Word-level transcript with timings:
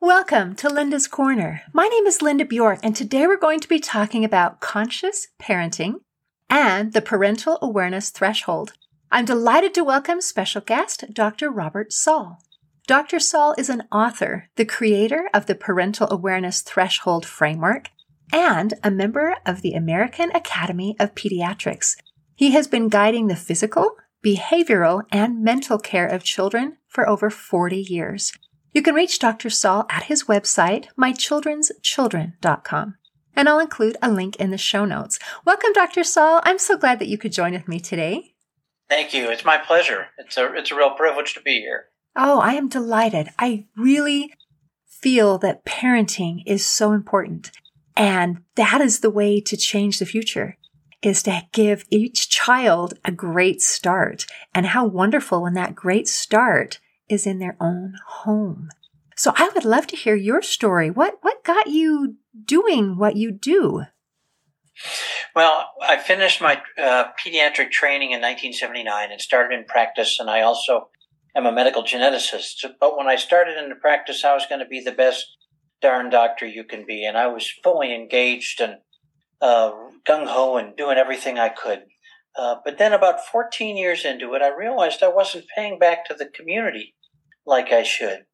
Welcome 0.00 0.54
to 0.56 0.68
Linda's 0.68 1.06
Corner. 1.06 1.62
My 1.72 1.86
name 1.86 2.06
is 2.06 2.22
Linda 2.22 2.44
Bjork, 2.44 2.80
and 2.82 2.94
today 2.94 3.26
we're 3.26 3.36
going 3.36 3.60
to 3.60 3.68
be 3.68 3.78
talking 3.78 4.24
about 4.24 4.60
conscious 4.60 5.28
parenting 5.40 6.00
and 6.50 6.92
the 6.92 7.02
parental 7.02 7.58
awareness 7.62 8.10
threshold. 8.10 8.72
I'm 9.10 9.24
delighted 9.24 9.74
to 9.74 9.84
welcome 9.84 10.20
special 10.20 10.60
guest 10.60 11.04
Dr. 11.12 11.50
Robert 11.50 11.92
Saul. 11.92 12.38
Dr. 12.86 13.18
Saul 13.18 13.54
is 13.56 13.70
an 13.70 13.84
author, 13.90 14.50
the 14.56 14.64
creator 14.64 15.30
of 15.32 15.46
the 15.46 15.54
Parental 15.54 16.06
Awareness 16.10 16.60
Threshold 16.60 17.24
Framework, 17.24 17.90
and 18.32 18.74
a 18.82 18.90
member 18.90 19.36
of 19.46 19.62
the 19.62 19.72
American 19.72 20.30
Academy 20.32 20.96
of 20.98 21.14
Pediatrics. 21.14 21.96
He 22.34 22.50
has 22.50 22.66
been 22.66 22.88
guiding 22.88 23.28
the 23.28 23.36
physical, 23.36 23.96
behavioral, 24.24 25.02
and 25.12 25.42
mental 25.44 25.78
care 25.78 26.06
of 26.06 26.24
children 26.24 26.78
for 26.88 27.06
over 27.08 27.28
40 27.30 27.76
years. 27.76 28.32
You 28.72 28.80
can 28.82 28.94
reach 28.94 29.18
Dr. 29.18 29.50
Saul 29.50 29.84
at 29.90 30.04
his 30.04 30.24
website, 30.24 30.86
mychildren'schildren.com. 30.98 32.94
And 33.36 33.48
I'll 33.48 33.58
include 33.58 33.96
a 34.00 34.10
link 34.10 34.36
in 34.36 34.50
the 34.50 34.58
show 34.58 34.84
notes. 34.84 35.18
Welcome, 35.44 35.72
Dr. 35.72 36.04
Saul. 36.04 36.40
I'm 36.44 36.58
so 36.58 36.76
glad 36.76 36.98
that 37.00 37.08
you 37.08 37.18
could 37.18 37.32
join 37.32 37.52
with 37.52 37.68
me 37.68 37.78
today. 37.80 38.34
Thank 38.88 39.12
you. 39.14 39.30
It's 39.30 39.44
my 39.44 39.58
pleasure. 39.58 40.06
It's 40.18 40.36
a, 40.36 40.52
it's 40.54 40.70
a 40.70 40.76
real 40.76 40.90
privilege 40.90 41.34
to 41.34 41.42
be 41.42 41.60
here. 41.60 41.86
Oh, 42.16 42.38
I 42.40 42.54
am 42.54 42.68
delighted. 42.68 43.28
I 43.38 43.66
really 43.76 44.32
feel 44.86 45.36
that 45.38 45.64
parenting 45.64 46.42
is 46.46 46.64
so 46.64 46.92
important. 46.92 47.50
And 47.96 48.42
that 48.56 48.80
is 48.80 49.00
the 49.00 49.10
way 49.10 49.40
to 49.40 49.56
change 49.56 49.98
the 49.98 50.06
future 50.06 50.56
is 51.04 51.22
to 51.24 51.42
give 51.52 51.84
each 51.90 52.28
child 52.28 52.94
a 53.04 53.12
great 53.12 53.60
start. 53.60 54.26
And 54.54 54.66
how 54.66 54.86
wonderful 54.86 55.42
when 55.42 55.54
that 55.54 55.74
great 55.74 56.08
start 56.08 56.80
is 57.08 57.26
in 57.26 57.38
their 57.38 57.56
own 57.60 57.94
home. 58.06 58.70
So 59.16 59.32
I 59.36 59.50
would 59.54 59.64
love 59.64 59.86
to 59.88 59.96
hear 59.96 60.16
your 60.16 60.42
story. 60.42 60.90
What, 60.90 61.18
what 61.20 61.44
got 61.44 61.68
you 61.68 62.16
doing 62.44 62.96
what 62.96 63.16
you 63.16 63.30
do? 63.30 63.84
Well, 65.36 65.70
I 65.80 65.98
finished 65.98 66.40
my 66.40 66.60
uh, 66.76 67.04
pediatric 67.24 67.70
training 67.70 68.10
in 68.10 68.20
1979 68.20 69.12
and 69.12 69.20
started 69.20 69.56
in 69.56 69.64
practice, 69.64 70.18
and 70.18 70.28
I 70.28 70.40
also 70.40 70.88
am 71.36 71.46
a 71.46 71.52
medical 71.52 71.84
geneticist. 71.84 72.64
But 72.80 72.96
when 72.96 73.06
I 73.06 73.16
started 73.16 73.56
into 73.56 73.76
practice, 73.76 74.24
I 74.24 74.34
was 74.34 74.46
going 74.48 74.60
to 74.60 74.66
be 74.66 74.80
the 74.80 74.92
best 74.92 75.26
darn 75.80 76.10
doctor 76.10 76.46
you 76.46 76.64
can 76.64 76.84
be, 76.86 77.04
and 77.04 77.16
I 77.16 77.28
was 77.28 77.48
fully 77.62 77.94
engaged 77.94 78.60
and 78.60 78.78
uh, 79.44 79.72
gung 80.08 80.26
ho 80.26 80.56
and 80.56 80.74
doing 80.74 80.96
everything 80.96 81.38
I 81.38 81.50
could. 81.50 81.84
Uh, 82.36 82.56
but 82.64 82.78
then, 82.78 82.92
about 82.92 83.26
14 83.26 83.76
years 83.76 84.04
into 84.04 84.34
it, 84.34 84.42
I 84.42 84.56
realized 84.56 85.02
I 85.02 85.08
wasn't 85.08 85.44
paying 85.54 85.78
back 85.78 86.06
to 86.06 86.14
the 86.14 86.26
community 86.26 86.94
like 87.46 87.70
I 87.70 87.82
should. 87.82 88.24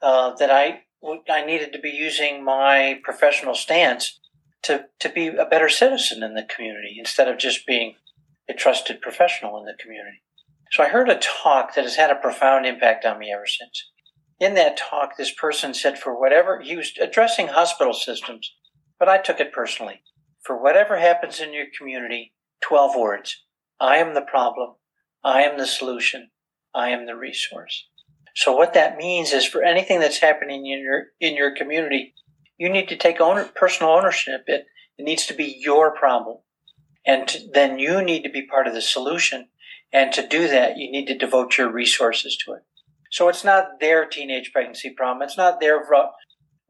Uh, 0.00 0.34
that 0.36 0.50
I 0.50 0.82
I 1.28 1.44
needed 1.44 1.72
to 1.72 1.78
be 1.78 1.90
using 1.90 2.44
my 2.44 3.00
professional 3.02 3.54
stance 3.54 4.18
to 4.62 4.86
to 5.00 5.08
be 5.08 5.26
a 5.26 5.44
better 5.44 5.68
citizen 5.68 6.22
in 6.22 6.34
the 6.34 6.44
community 6.54 6.96
instead 6.98 7.28
of 7.28 7.36
just 7.36 7.66
being 7.66 7.96
a 8.48 8.54
trusted 8.54 9.02
professional 9.02 9.58
in 9.58 9.66
the 9.66 9.76
community. 9.78 10.22
So 10.70 10.84
I 10.84 10.88
heard 10.88 11.08
a 11.08 11.18
talk 11.18 11.74
that 11.74 11.84
has 11.84 11.96
had 11.96 12.10
a 12.10 12.14
profound 12.14 12.64
impact 12.64 13.04
on 13.04 13.18
me 13.18 13.32
ever 13.34 13.46
since. 13.46 13.90
In 14.38 14.54
that 14.54 14.76
talk, 14.76 15.16
this 15.16 15.34
person 15.34 15.74
said, 15.74 15.98
for 15.98 16.18
whatever, 16.18 16.60
he 16.60 16.76
was 16.76 16.92
addressing 17.00 17.48
hospital 17.48 17.92
systems, 17.92 18.54
but 18.98 19.08
I 19.08 19.18
took 19.18 19.40
it 19.40 19.52
personally. 19.52 20.02
For 20.44 20.60
whatever 20.60 20.98
happens 20.98 21.40
in 21.40 21.52
your 21.52 21.66
community, 21.76 22.34
12 22.62 22.96
words 22.96 23.44
I 23.78 23.96
am 23.96 24.14
the 24.14 24.22
problem, 24.22 24.74
I 25.24 25.42
am 25.42 25.58
the 25.58 25.66
solution, 25.66 26.30
I 26.74 26.90
am 26.90 27.06
the 27.06 27.16
resource. 27.16 27.86
So 28.36 28.54
what 28.54 28.74
that 28.74 28.96
means 28.96 29.32
is 29.32 29.44
for 29.44 29.62
anything 29.62 30.00
that's 30.00 30.20
happening 30.20 30.66
in 30.66 30.80
your 30.80 31.06
in 31.20 31.36
your 31.36 31.54
community, 31.54 32.14
you 32.58 32.68
need 32.68 32.88
to 32.88 32.96
take 32.96 33.20
owner, 33.20 33.44
personal 33.54 33.92
ownership. 33.92 34.44
It, 34.46 34.66
it 34.98 35.02
needs 35.02 35.26
to 35.26 35.34
be 35.34 35.56
your 35.58 35.94
problem. 35.94 36.38
And 37.06 37.26
to, 37.28 37.38
then 37.52 37.78
you 37.78 38.02
need 38.02 38.22
to 38.22 38.30
be 38.30 38.46
part 38.46 38.66
of 38.66 38.74
the 38.74 38.82
solution 38.82 39.48
and 39.92 40.12
to 40.12 40.26
do 40.26 40.48
that, 40.48 40.76
you 40.76 40.90
need 40.90 41.06
to 41.06 41.18
devote 41.18 41.58
your 41.58 41.70
resources 41.70 42.36
to 42.44 42.52
it. 42.52 42.62
So 43.10 43.28
it's 43.28 43.44
not 43.44 43.80
their 43.80 44.06
teenage 44.06 44.52
pregnancy 44.52 44.90
problem. 44.90 45.22
It's 45.22 45.36
not 45.36 45.60
their 45.60 45.84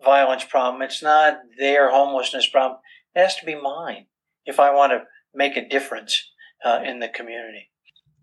violence 0.02 0.44
problem. 0.44 0.80
It's 0.82 1.02
not 1.02 1.38
their 1.58 1.90
homelessness 1.90 2.48
problem. 2.48 2.80
It 3.14 3.20
has 3.20 3.36
to 3.36 3.46
be 3.46 3.54
mine 3.54 4.06
if 4.46 4.60
I 4.60 4.72
want 4.74 4.92
to 4.92 5.04
make 5.34 5.56
a 5.56 5.68
difference 5.68 6.30
uh, 6.64 6.80
in 6.84 7.00
the 7.00 7.08
community. 7.08 7.70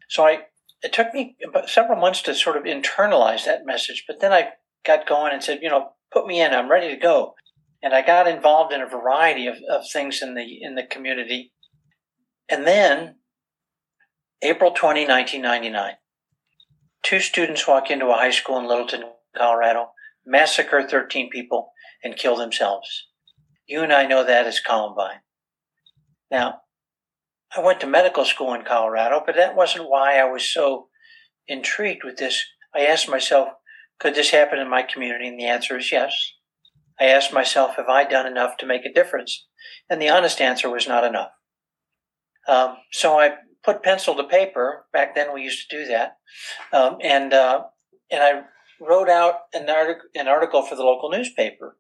So 0.09 0.25
I, 0.25 0.40
it 0.81 0.94
took 0.94 1.14
me 1.14 1.36
several 1.68 2.00
months 2.00 2.22
to 2.24 2.36
sort 2.36 2.58
of 2.58 2.64
internalize 2.64 3.46
that 3.46 3.66
message, 3.66 4.06
but 4.08 4.20
then 4.20 4.31
I 4.31 4.50
got 4.86 5.08
going 5.08 5.34
and 5.34 5.44
said, 5.44 5.59
you 5.62 5.70
know, 5.70 5.92
put 6.12 6.25
me 6.25 6.42
in. 6.42 6.53
I'm 6.53 6.72
ready 6.72 6.90
to 6.90 7.00
go. 7.00 7.36
And 7.84 7.94
I 7.94 8.02
got 8.02 8.28
involved 8.28 8.74
in 8.74 8.81
a 8.81 8.88
variety 8.88 9.48
of, 9.48 9.58
of 9.70 9.84
things 9.92 10.22
in 10.22 10.34
the 10.34 10.59
in 10.62 10.75
the 10.75 10.84
community. 10.84 11.54
And 12.50 12.66
then 12.66 13.16
April 14.42 14.72
20, 14.72 15.08
1999. 15.08 15.94
Two 17.04 17.19
students 17.19 17.68
walk 17.68 17.92
into 17.92 18.08
a 18.08 18.14
high 18.14 18.31
school 18.31 18.58
in 18.58 18.68
Littleton, 18.68 19.04
Colorado, 19.36 19.92
massacre 20.25 20.88
13 20.88 21.30
people, 21.30 21.72
and 22.04 22.16
kill 22.16 22.36
themselves. 22.36 23.06
You 23.67 23.83
and 23.83 23.94
I 23.94 24.05
know 24.05 24.23
that 24.25 24.47
as 24.47 24.59
Columbine. 24.59 25.19
Now, 26.31 26.61
I 27.55 27.61
went 27.61 27.79
to 27.81 27.88
medical 27.88 28.25
school 28.25 28.53
in 28.53 28.63
Colorado, 28.63 29.22
but 29.25 29.35
that 29.35 29.55
wasn't 29.55 29.89
why 29.89 30.17
I 30.17 30.25
was 30.25 30.50
so 30.50 30.88
intrigued 31.47 32.03
with 32.03 32.17
this. 32.17 32.44
I 32.73 32.81
asked 32.81 33.09
myself, 33.09 33.50
could 34.00 34.16
this 34.16 34.31
happen 34.31 34.59
in 34.59 34.69
my 34.69 34.83
community? 34.83 35.27
And 35.27 35.39
the 35.39 35.45
answer 35.45 35.77
is 35.77 35.91
yes. 35.91 36.13
I 37.00 37.06
asked 37.06 37.33
myself, 37.33 37.75
have 37.75 37.89
I 37.89 38.03
done 38.03 38.25
enough 38.25 38.57
to 38.57 38.66
make 38.66 38.85
a 38.85 38.94
difference? 38.94 39.45
And 39.89 40.01
the 40.01 40.09
honest 40.09 40.41
answer 40.41 40.69
was 40.69 40.88
not 40.88 41.03
enough. 41.03 41.31
Um, 42.47 42.77
so 42.91 43.19
I 43.19 43.31
put 43.63 43.83
pencil 43.83 44.16
to 44.16 44.23
paper. 44.23 44.85
Back 44.94 45.13
then, 45.13 45.33
we 45.33 45.44
used 45.44 45.69
to 45.69 45.77
do 45.77 45.85
that, 45.88 46.17
um, 46.72 46.97
and 47.01 47.33
uh, 47.33 47.63
and 48.09 48.23
I 48.23 48.44
wrote 48.79 49.09
out 49.09 49.35
an, 49.53 49.69
artic- 49.69 49.97
an 50.16 50.29
article 50.29 50.61
for 50.61 50.75
the 50.75 50.83
local 50.83 51.09
newspaper, 51.09 51.77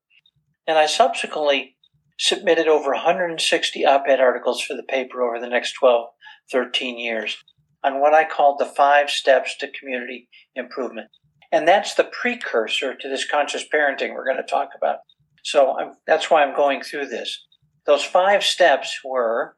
and 0.67 0.77
I 0.77 0.87
subsequently 0.87 1.76
submitted 2.17 2.67
over 2.67 2.91
160 2.91 3.85
op-ed 3.85 4.19
articles 4.19 4.61
for 4.61 4.75
the 4.75 4.83
paper 4.83 5.21
over 5.21 5.39
the 5.39 5.49
next 5.49 5.73
12, 5.73 6.07
13 6.51 6.97
years 6.97 7.37
on 7.83 7.99
what 7.99 8.13
I 8.13 8.23
called 8.23 8.59
the 8.59 8.65
five 8.65 9.09
steps 9.09 9.57
to 9.57 9.71
community 9.71 10.27
improvement. 10.55 11.07
And 11.51 11.67
that's 11.67 11.93
the 11.93 12.03
precursor 12.03 12.95
to 12.95 13.09
this 13.09 13.29
conscious 13.29 13.65
parenting 13.73 14.13
we're 14.13 14.25
going 14.25 14.37
to 14.37 14.43
talk 14.43 14.69
about. 14.75 14.97
So 15.43 15.77
I'm, 15.77 15.93
that's 16.05 16.29
why 16.29 16.43
I'm 16.43 16.55
going 16.55 16.81
through 16.81 17.07
this. 17.07 17.45
Those 17.85 18.03
five 18.03 18.43
steps 18.43 18.99
were 19.05 19.55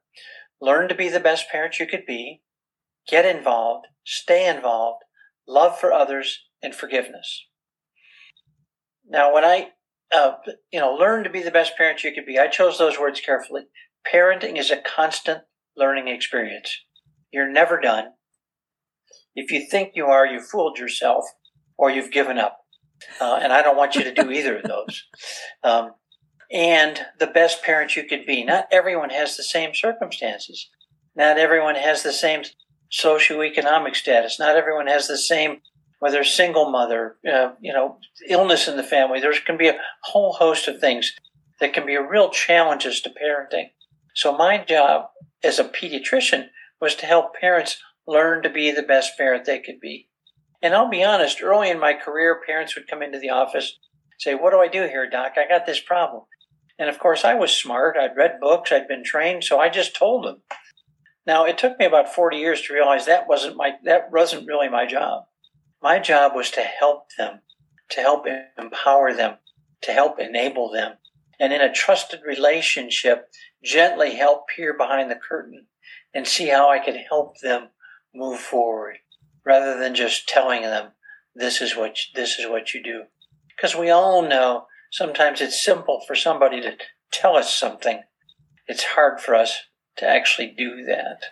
Learn 0.62 0.90
to 0.90 0.96
be 0.96 1.10
the 1.10 1.20
best 1.20 1.50
parent 1.50 1.80
you 1.80 1.88
could 1.88 2.06
be. 2.06 2.42
Get 3.08 3.26
involved. 3.26 3.88
Stay 4.06 4.48
involved. 4.48 5.04
Love 5.48 5.80
for 5.80 5.94
others 5.94 6.44
and 6.62 6.76
forgiveness. 6.76 7.46
Now, 9.08 9.34
when 9.34 9.46
I, 9.46 9.70
uh, 10.14 10.34
you 10.72 10.80
know, 10.80 10.94
learn 10.94 11.24
to 11.24 11.30
be 11.30 11.42
the 11.42 11.52
best 11.52 11.78
parent 11.78 12.04
you 12.04 12.14
could 12.14 12.26
be, 12.26 12.40
I 12.40 12.48
chose 12.48 12.78
those 12.78 13.00
words 13.00 13.22
carefully. 13.22 13.64
Parenting 14.12 14.58
is 14.58 14.72
a 14.72 14.78
constant 14.78 15.44
learning 15.76 16.08
experience. 16.08 16.84
You're 17.32 17.52
never 17.52 17.80
done. 17.80 18.06
If 19.36 19.52
you 19.52 19.68
think 19.70 19.92
you 19.96 20.06
are, 20.06 20.26
you 20.26 20.42
fooled 20.42 20.78
yourself 20.78 21.26
or 21.78 21.92
you've 21.92 22.12
given 22.12 22.38
up. 22.38 22.58
Uh, 23.22 23.40
and 23.42 23.54
I 23.54 23.62
don't 23.62 23.78
want 23.78 23.96
you 23.96 24.04
to 24.04 24.14
do 24.14 24.32
either 24.32 24.58
of 24.58 24.64
those. 24.64 25.06
Um, 25.62 25.92
and 26.52 27.00
the 27.20 27.28
best 27.28 27.62
parent 27.64 27.96
you 27.96 28.04
could 28.06 28.26
be. 28.26 28.44
Not 28.44 28.68
everyone 28.72 29.10
has 29.10 29.36
the 29.36 29.44
same 29.44 29.76
circumstances. 29.76 30.70
Not 31.16 31.38
everyone 31.38 31.76
has 31.76 32.02
the 32.02 32.14
same 32.14 32.44
socioeconomic 32.92 33.96
status. 33.96 34.40
Not 34.40 34.56
everyone 34.56 34.88
has 34.88 35.08
the 35.08 35.18
same, 35.18 35.62
whether 36.00 36.24
single 36.24 36.72
mother, 36.72 37.18
uh, 37.32 37.52
you 37.60 37.74
know, 37.74 37.98
illness 38.28 38.68
in 38.68 38.78
the 38.78 38.84
family. 38.84 39.20
There 39.20 39.34
can 39.46 39.58
be 39.58 39.68
a 39.68 39.80
whole 40.04 40.34
host 40.34 40.68
of 40.68 40.80
things 40.80 41.14
that 41.60 41.74
can 41.74 41.86
be 41.86 41.98
real 41.98 42.30
challenges 42.30 43.02
to 43.02 43.10
parenting. 43.10 43.70
So 44.16 44.36
my 44.36 44.58
job 44.58 45.08
as 45.44 45.60
a 45.60 45.66
pediatrician 45.66 46.48
was 46.82 46.96
to 46.96 47.06
help 47.06 47.36
parents 47.36 47.82
learn 48.08 48.44
to 48.44 48.50
be 48.50 48.72
the 48.72 48.82
best 48.82 49.18
parent 49.18 49.46
they 49.46 49.60
could 49.60 49.80
be. 49.80 50.08
And 50.62 50.74
I'll 50.74 50.90
be 50.90 51.04
honest, 51.04 51.42
early 51.42 51.70
in 51.70 51.80
my 51.80 51.94
career, 51.94 52.42
parents 52.46 52.76
would 52.76 52.88
come 52.88 53.02
into 53.02 53.20
the 53.20 53.30
office, 53.30 53.78
say, 54.18 54.36
What 54.36 54.52
do 54.52 54.60
I 54.60 54.68
do 54.68 54.82
here, 54.82 55.10
doc? 55.10 55.34
I 55.38 55.48
got 55.48 55.66
this 55.66 55.80
problem. 55.80 56.24
And 56.78 56.90
of 56.90 57.00
course, 57.00 57.26
I 57.26 57.34
was 57.34 57.52
smart. 57.52 57.98
I'd 57.98 58.16
read 58.16 58.40
books, 58.40 58.72
I'd 58.72 58.88
been 58.88 59.04
trained, 59.04 59.44
so 59.44 59.60
I 59.60 59.70
just 59.70 59.96
told 59.96 60.26
them. 60.26 60.42
Now, 61.26 61.46
it 61.46 61.58
took 61.58 61.78
me 61.78 61.86
about 61.86 62.14
40 62.14 62.38
years 62.38 62.62
to 62.64 62.74
realize 62.74 63.06
that 63.06 63.28
wasn't 63.28 63.58
my 63.58 63.74
that 63.84 64.12
wasn't 64.12 64.48
really 64.48 64.70
my 64.70 64.86
job. 64.86 65.26
My 65.82 66.00
job 66.00 66.34
was 66.36 66.52
to 66.52 66.62
help 66.62 67.08
them, 67.18 67.40
to 67.92 68.02
help 68.02 68.26
empower 68.58 69.14
them, 69.14 69.38
to 69.82 69.94
help 69.94 70.20
enable 70.20 70.70
them, 70.72 70.98
and 71.40 71.54
in 71.54 71.62
a 71.62 71.72
trusted 71.72 72.20
relationship, 72.26 73.30
gently 73.64 74.16
help 74.16 74.48
peer 74.50 74.76
behind 74.78 75.10
the 75.10 75.16
curtain 75.16 75.68
and 76.14 76.28
see 76.28 76.48
how 76.48 76.70
I 76.70 76.80
could 76.80 76.98
help 77.10 77.40
them 77.40 77.70
move 78.14 78.40
forward. 78.40 78.98
rather 79.46 79.80
than 79.80 79.96
just 79.96 80.28
telling 80.28 80.62
them 80.62 80.92
this 81.36 81.62
is 81.62 81.76
what 81.76 81.98
this 82.14 82.38
is 82.38 82.48
what 82.48 82.74
you 82.74 82.84
do. 82.84 83.04
Because 83.56 83.76
we 83.76 83.90
all 83.90 84.22
know 84.22 84.66
sometimes 84.92 85.42
it's 85.42 85.64
simple 85.64 86.02
for 86.06 86.16
somebody 86.16 86.62
to 86.62 86.78
tell 87.12 87.36
us 87.36 87.54
something. 87.54 88.02
It's 88.68 88.84
hard 88.84 89.20
for 89.20 89.34
us 89.36 89.64
to 89.98 90.08
actually 90.08 90.54
do 90.56 90.84
that. 90.86 91.24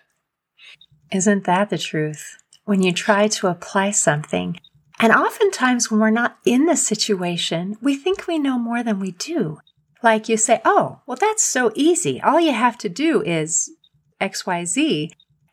Isn't 1.12 1.46
that 1.46 1.70
the 1.70 1.78
truth? 1.78 2.38
When 2.68 2.82
you 2.82 2.92
try 2.92 3.30
to 3.30 3.48
apply 3.48 3.92
something, 3.92 4.60
and 5.00 5.14
oftentimes 5.14 5.90
when 5.90 6.02
we're 6.02 6.10
not 6.10 6.38
in 6.44 6.66
the 6.66 6.76
situation, 6.76 7.78
we 7.82 7.96
think 7.96 8.28
we 8.28 8.38
know 8.38 8.60
more 8.60 8.84
than 8.84 9.00
we 9.00 9.12
do. 9.12 9.60
Like 10.04 10.28
you 10.28 10.36
say, 10.36 10.60
oh, 10.66 11.00
well, 11.08 11.16
that's 11.16 11.46
so 11.46 11.72
easy. 11.76 12.20
All 12.20 12.42
you 12.42 12.52
have 12.52 12.78
to 12.80 12.90
do 12.90 13.22
is 13.22 13.72
XYZ. 14.20 15.12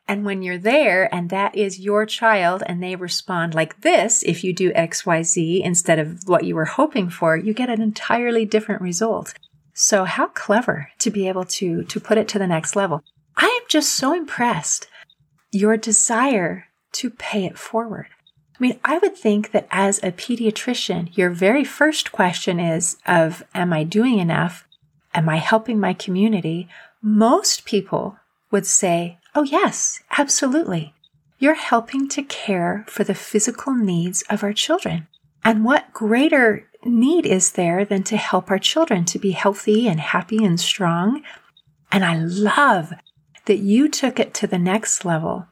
And 0.09 0.25
when 0.25 0.43
you're 0.43 0.59
there 0.59 1.15
and 1.15 1.31
that 1.31 1.55
is 1.55 1.79
your 1.79 2.05
child 2.05 2.65
and 2.67 2.83
they 2.83 2.97
respond 2.97 3.55
like 3.55 3.83
this, 3.83 4.25
if 4.25 4.43
you 4.43 4.53
do 4.53 4.73
XYZ 4.73 5.63
instead 5.63 6.01
of 6.01 6.19
what 6.27 6.43
you 6.43 6.57
were 6.57 6.65
hoping 6.65 7.11
for, 7.11 7.37
you 7.37 7.55
get 7.55 7.71
an 7.71 7.81
entirely 7.81 8.45
different 8.45 8.83
result. 8.83 9.35
So 9.73 10.03
how 10.03 10.27
clever 10.27 10.91
to 10.99 11.13
be 11.13 11.29
able 11.29 11.45
to, 11.45 11.85
to 11.85 12.01
put 12.01 12.19
it 12.19 12.27
to 12.31 12.41
the 12.41 12.49
next 12.49 12.75
level. 12.75 13.05
I 13.37 13.47
am 13.47 13.69
just 13.69 13.93
so 13.93 14.13
impressed. 14.13 14.89
Your 15.53 15.77
desire 15.77 16.67
to 16.95 17.11
pay 17.11 17.45
it 17.45 17.59
forward. 17.59 18.07
I 18.59 18.63
mean, 18.63 18.79
I 18.85 18.99
would 18.99 19.17
think 19.17 19.51
that 19.51 19.67
as 19.71 19.99
a 19.99 20.13
pediatrician, 20.13 21.17
your 21.17 21.31
very 21.31 21.65
first 21.65 22.13
question 22.13 22.61
is 22.61 22.97
of, 23.05 23.43
am 23.55 23.73
I 23.73 23.83
doing 23.83 24.19
enough? 24.19 24.67
Am 25.13 25.29
I 25.29 25.37
helping 25.37 25.81
my 25.81 25.93
community? 25.93 26.69
Most 27.03 27.65
people 27.65 28.17
would 28.51 28.67
say, 28.67 29.19
oh 29.35 29.43
yes, 29.43 30.01
absolutely. 30.19 30.95
You're 31.39 31.55
helping 31.55 32.09
to 32.11 32.23
care 32.23 32.85
for 32.89 33.03
the 33.03 33.15
physical 33.15 33.75
needs 33.75 34.23
of 34.31 34.45
our 34.45 34.53
children. 34.53 35.09
And 35.45 35.65
what 35.65 35.93
greater 35.93 36.69
need 36.85 37.27
is 37.27 37.53
there 37.53 37.85
than 37.85 38.03
to 38.05 38.17
help 38.17 38.51
our 38.51 38.59
children 38.59 39.05
to 39.07 39.19
be 39.19 39.33
healthy 39.33 39.89
and 39.89 39.99
happy 39.99 40.45
and 40.45 40.59
strong? 40.61 41.23
And 41.91 42.05
I 42.05 42.19
love 42.19 42.93
that 43.47 43.59
you 43.59 43.89
took 43.89 44.19
it 44.19 44.33
to 44.35 44.47
the 44.47 44.59
next 44.59 45.05
level 45.05 45.47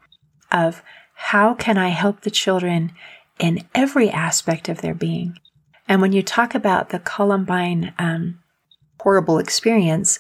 of 0.51 0.83
how 1.27 1.55
can 1.55 1.79
I 1.79 1.89
help 1.89 2.21
the 2.21 2.31
children 2.31 2.93
in 3.39 3.65
every 3.75 4.11
aspect 4.11 4.69
of 4.69 4.83
their 4.83 4.93
being? 4.93 5.39
And 5.89 6.03
when 6.03 6.13
you 6.13 6.23
talk 6.23 6.55
about 6.55 6.91
the 6.91 6.99
Columbine 6.99 7.95
um, 7.97 8.41
horrible 9.01 9.39
experience, 9.39 10.19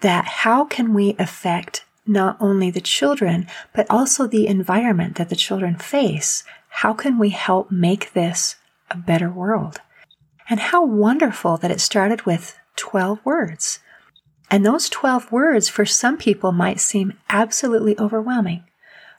that 0.00 0.24
how 0.24 0.64
can 0.64 0.94
we 0.94 1.14
affect 1.18 1.84
not 2.06 2.38
only 2.40 2.70
the 2.70 2.80
children, 2.80 3.46
but 3.74 3.86
also 3.90 4.26
the 4.26 4.48
environment 4.48 5.16
that 5.16 5.28
the 5.28 5.36
children 5.36 5.76
face? 5.76 6.42
How 6.68 6.92
can 6.92 7.18
we 7.18 7.28
help 7.28 7.70
make 7.70 8.14
this 8.14 8.56
a 8.90 8.96
better 8.96 9.30
world? 9.30 9.80
And 10.48 10.58
how 10.58 10.84
wonderful 10.84 11.58
that 11.58 11.70
it 11.70 11.80
started 11.80 12.22
with 12.22 12.58
12 12.74 13.20
words. 13.22 13.80
And 14.50 14.64
those 14.64 14.88
12 14.88 15.30
words 15.30 15.68
for 15.68 15.84
some 15.84 16.16
people 16.16 16.52
might 16.52 16.80
seem 16.80 17.12
absolutely 17.28 17.96
overwhelming. 17.98 18.64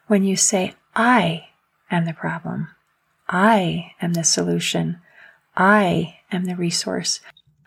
When 0.08 0.24
you 0.24 0.36
say, 0.36 0.74
I 1.00 1.48
am 1.90 2.04
the 2.04 2.14
problem. 2.14 2.68
I 3.30 3.94
am 4.02 4.16
the 4.16 4.26
solution. 4.26 5.00
I 5.56 6.18
am 6.30 6.44
the 6.44 6.58
resource. 6.58 7.22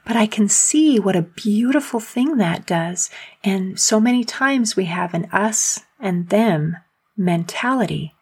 But 0.04 0.16
I 0.16 0.26
can 0.26 0.50
see 0.50 1.00
what 1.00 1.16
a 1.16 1.22
beautiful 1.22 1.98
thing 1.98 2.36
that 2.36 2.66
does. 2.66 3.08
And 3.42 3.80
so 3.80 3.98
many 3.98 4.22
times 4.22 4.76
we 4.76 4.84
have 4.84 5.14
an 5.14 5.30
us 5.32 5.80
and 5.98 6.28
them 6.28 6.76
mentality. 7.16 8.14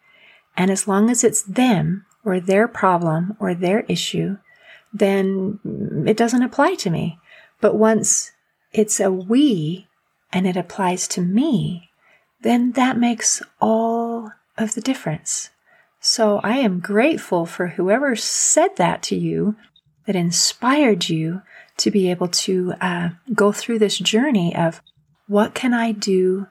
And 0.55 0.71
as 0.71 0.87
long 0.87 1.09
as 1.09 1.25
it's 1.25 1.41
them 1.41 2.05
or 2.23 2.39
their 2.39 2.69
problem 2.69 3.35
or 3.37 3.53
their 3.53 3.81
issue, 3.81 4.37
then 4.93 5.59
it 6.07 6.15
doesn't 6.15 6.43
apply 6.43 6.75
to 6.75 6.89
me. 6.89 7.19
But 7.59 7.75
once 7.75 8.31
it's 8.71 9.01
a 9.01 9.11
we 9.11 9.89
and 10.31 10.47
it 10.47 10.55
applies 10.55 11.05
to 11.09 11.21
me, 11.21 11.89
then 12.43 12.71
that 12.73 12.97
makes 12.97 13.41
all 13.59 14.31
of 14.57 14.75
the 14.75 14.81
difference. 14.81 15.49
So 15.99 16.39
I 16.43 16.57
am 16.57 16.79
grateful 16.79 17.45
for 17.45 17.67
whoever 17.67 18.15
said 18.15 18.75
that 18.77 19.03
to 19.03 19.15
you 19.15 19.55
that 20.05 20.15
inspired 20.15 21.09
you 21.09 21.41
to 21.77 21.91
be 21.91 22.09
able 22.09 22.27
to 22.27 22.73
uh, 22.81 23.09
go 23.33 23.51
through 23.51 23.79
this 23.79 23.97
journey 23.97 24.55
of 24.55 24.81
what 25.27 25.53
can 25.53 25.73
I 25.73 25.91
do 25.91 26.47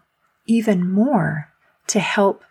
even 0.47 0.89
more 0.89 1.49
to 1.89 2.01
help 2.01 2.43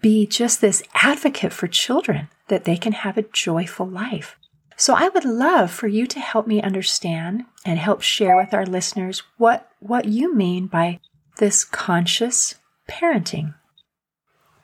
be 0.00 0.26
just 0.26 0.60
this 0.60 0.82
advocate 0.94 1.52
for 1.52 1.66
children 1.66 2.28
that 2.48 2.64
they 2.64 2.76
can 2.76 2.92
have 2.92 3.18
a 3.18 3.22
joyful 3.22 3.86
life. 3.86 4.36
So 4.76 4.94
I 4.94 5.08
would 5.08 5.24
love 5.24 5.70
for 5.70 5.88
you 5.88 6.06
to 6.06 6.20
help 6.20 6.46
me 6.46 6.60
understand 6.60 7.44
and 7.64 7.78
help 7.78 8.02
share 8.02 8.36
with 8.36 8.52
our 8.52 8.66
listeners 8.66 9.22
what, 9.38 9.70
what 9.80 10.04
you 10.04 10.34
mean 10.34 10.66
by 10.66 11.00
this 11.38 11.64
conscious 11.64 12.56
parenting. 12.88 13.54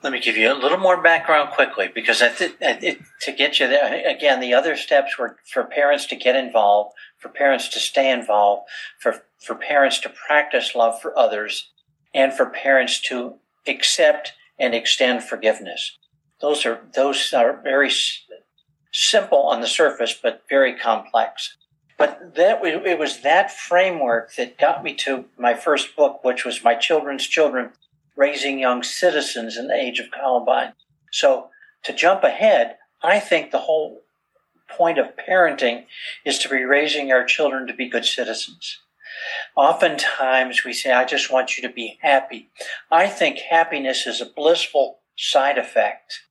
Let 0.03 0.11
me 0.11 0.19
give 0.19 0.35
you 0.35 0.51
a 0.51 0.53
little 0.53 0.77
more 0.77 1.01
background 1.01 1.51
quickly 1.51 1.89
because 1.93 2.19
to 2.19 3.31
get 3.37 3.59
you 3.59 3.67
there, 3.69 4.05
again, 4.05 4.41
the 4.41 4.53
other 4.53 4.75
steps 4.75 5.17
were 5.17 5.37
for 5.49 5.63
parents 5.63 6.05
to 6.07 6.17
get 6.17 6.35
involved, 6.35 6.93
for 7.17 7.29
parents 7.29 7.69
to 7.69 7.79
stay 7.79 8.11
involved, 8.11 8.69
for, 8.99 9.23
for 9.39 9.55
parents 9.55 9.99
to 9.99 10.09
practice 10.09 10.75
love 10.75 11.01
for 11.01 11.17
others, 11.17 11.71
and 12.13 12.33
for 12.33 12.47
parents 12.47 12.99
to 13.03 13.35
accept 13.65 14.33
and 14.59 14.75
extend 14.75 15.23
forgiveness. 15.23 15.97
Those 16.41 16.65
are, 16.65 16.81
those 16.93 17.31
are 17.33 17.61
very 17.63 17.87
s- 17.87 18.23
simple 18.91 19.43
on 19.43 19.61
the 19.61 19.67
surface, 19.67 20.13
but 20.21 20.43
very 20.49 20.77
complex. 20.77 21.55
But 21.97 22.35
that 22.35 22.59
it 22.65 22.99
was 22.99 23.21
that 23.21 23.51
framework 23.51 24.35
that 24.35 24.57
got 24.57 24.83
me 24.83 24.95
to 24.95 25.25
my 25.37 25.53
first 25.53 25.95
book, 25.95 26.25
which 26.25 26.43
was 26.43 26.61
My 26.61 26.75
Children's 26.75 27.25
Children 27.25 27.71
raising 28.15 28.59
young 28.59 28.83
citizens 28.83 29.57
in 29.57 29.67
the 29.67 29.75
age 29.75 29.99
of 29.99 30.11
Columbine. 30.11 30.73
So 31.11 31.49
to 31.83 31.93
jump 31.93 32.23
ahead, 32.23 32.77
I 33.01 33.19
think 33.19 33.51
the 33.51 33.59
whole 33.59 34.01
point 34.69 34.97
of 34.97 35.17
parenting 35.17 35.85
is 36.25 36.39
to 36.39 36.49
be 36.49 36.63
raising 36.63 37.11
our 37.11 37.25
children 37.25 37.67
to 37.67 37.73
be 37.73 37.89
good 37.89 38.05
citizens. 38.05 38.79
Oftentimes 39.55 40.63
we 40.63 40.73
say, 40.73 40.91
I 40.91 41.05
just 41.05 41.31
want 41.31 41.57
you 41.57 41.67
to 41.67 41.73
be 41.73 41.97
happy. 42.01 42.49
I 42.91 43.07
think 43.07 43.39
happiness 43.39 44.07
is 44.07 44.21
a 44.21 44.25
blissful 44.25 44.99
side 45.17 45.57
effect 45.57 46.21